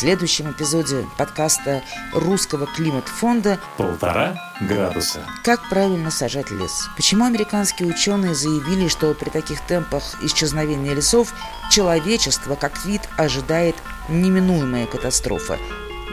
Следующем 0.00 0.50
эпизоде 0.50 1.06
подкаста 1.18 1.82
Русского 2.14 2.66
климат-фонда 2.66 3.58
«Полтора 3.76 4.34
градуса». 4.62 5.20
Как 5.44 5.68
правильно 5.68 6.10
сажать 6.10 6.50
лес? 6.50 6.88
Почему 6.96 7.26
американские 7.26 7.86
ученые 7.86 8.34
заявили, 8.34 8.88
что 8.88 9.12
при 9.12 9.28
таких 9.28 9.60
темпах 9.66 10.02
исчезновения 10.22 10.94
лесов 10.94 11.34
человечество 11.70 12.54
как 12.54 12.82
вид 12.86 13.02
ожидает 13.18 13.76
неминуемая 14.08 14.86
катастрофа? 14.86 15.58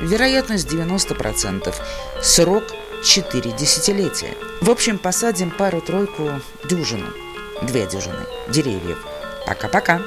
Вероятность 0.02 0.68
90%. 0.68 1.74
Срок 2.22 2.66
4 3.06 3.52
десятилетия. 3.54 4.36
В 4.60 4.70
общем, 4.70 4.98
посадим 4.98 5.50
пару-тройку 5.50 6.42
дюжину, 6.70 7.08
две 7.62 7.86
дюжины 7.86 8.26
деревьев. 8.50 8.98
Пока-пока. 9.46 10.02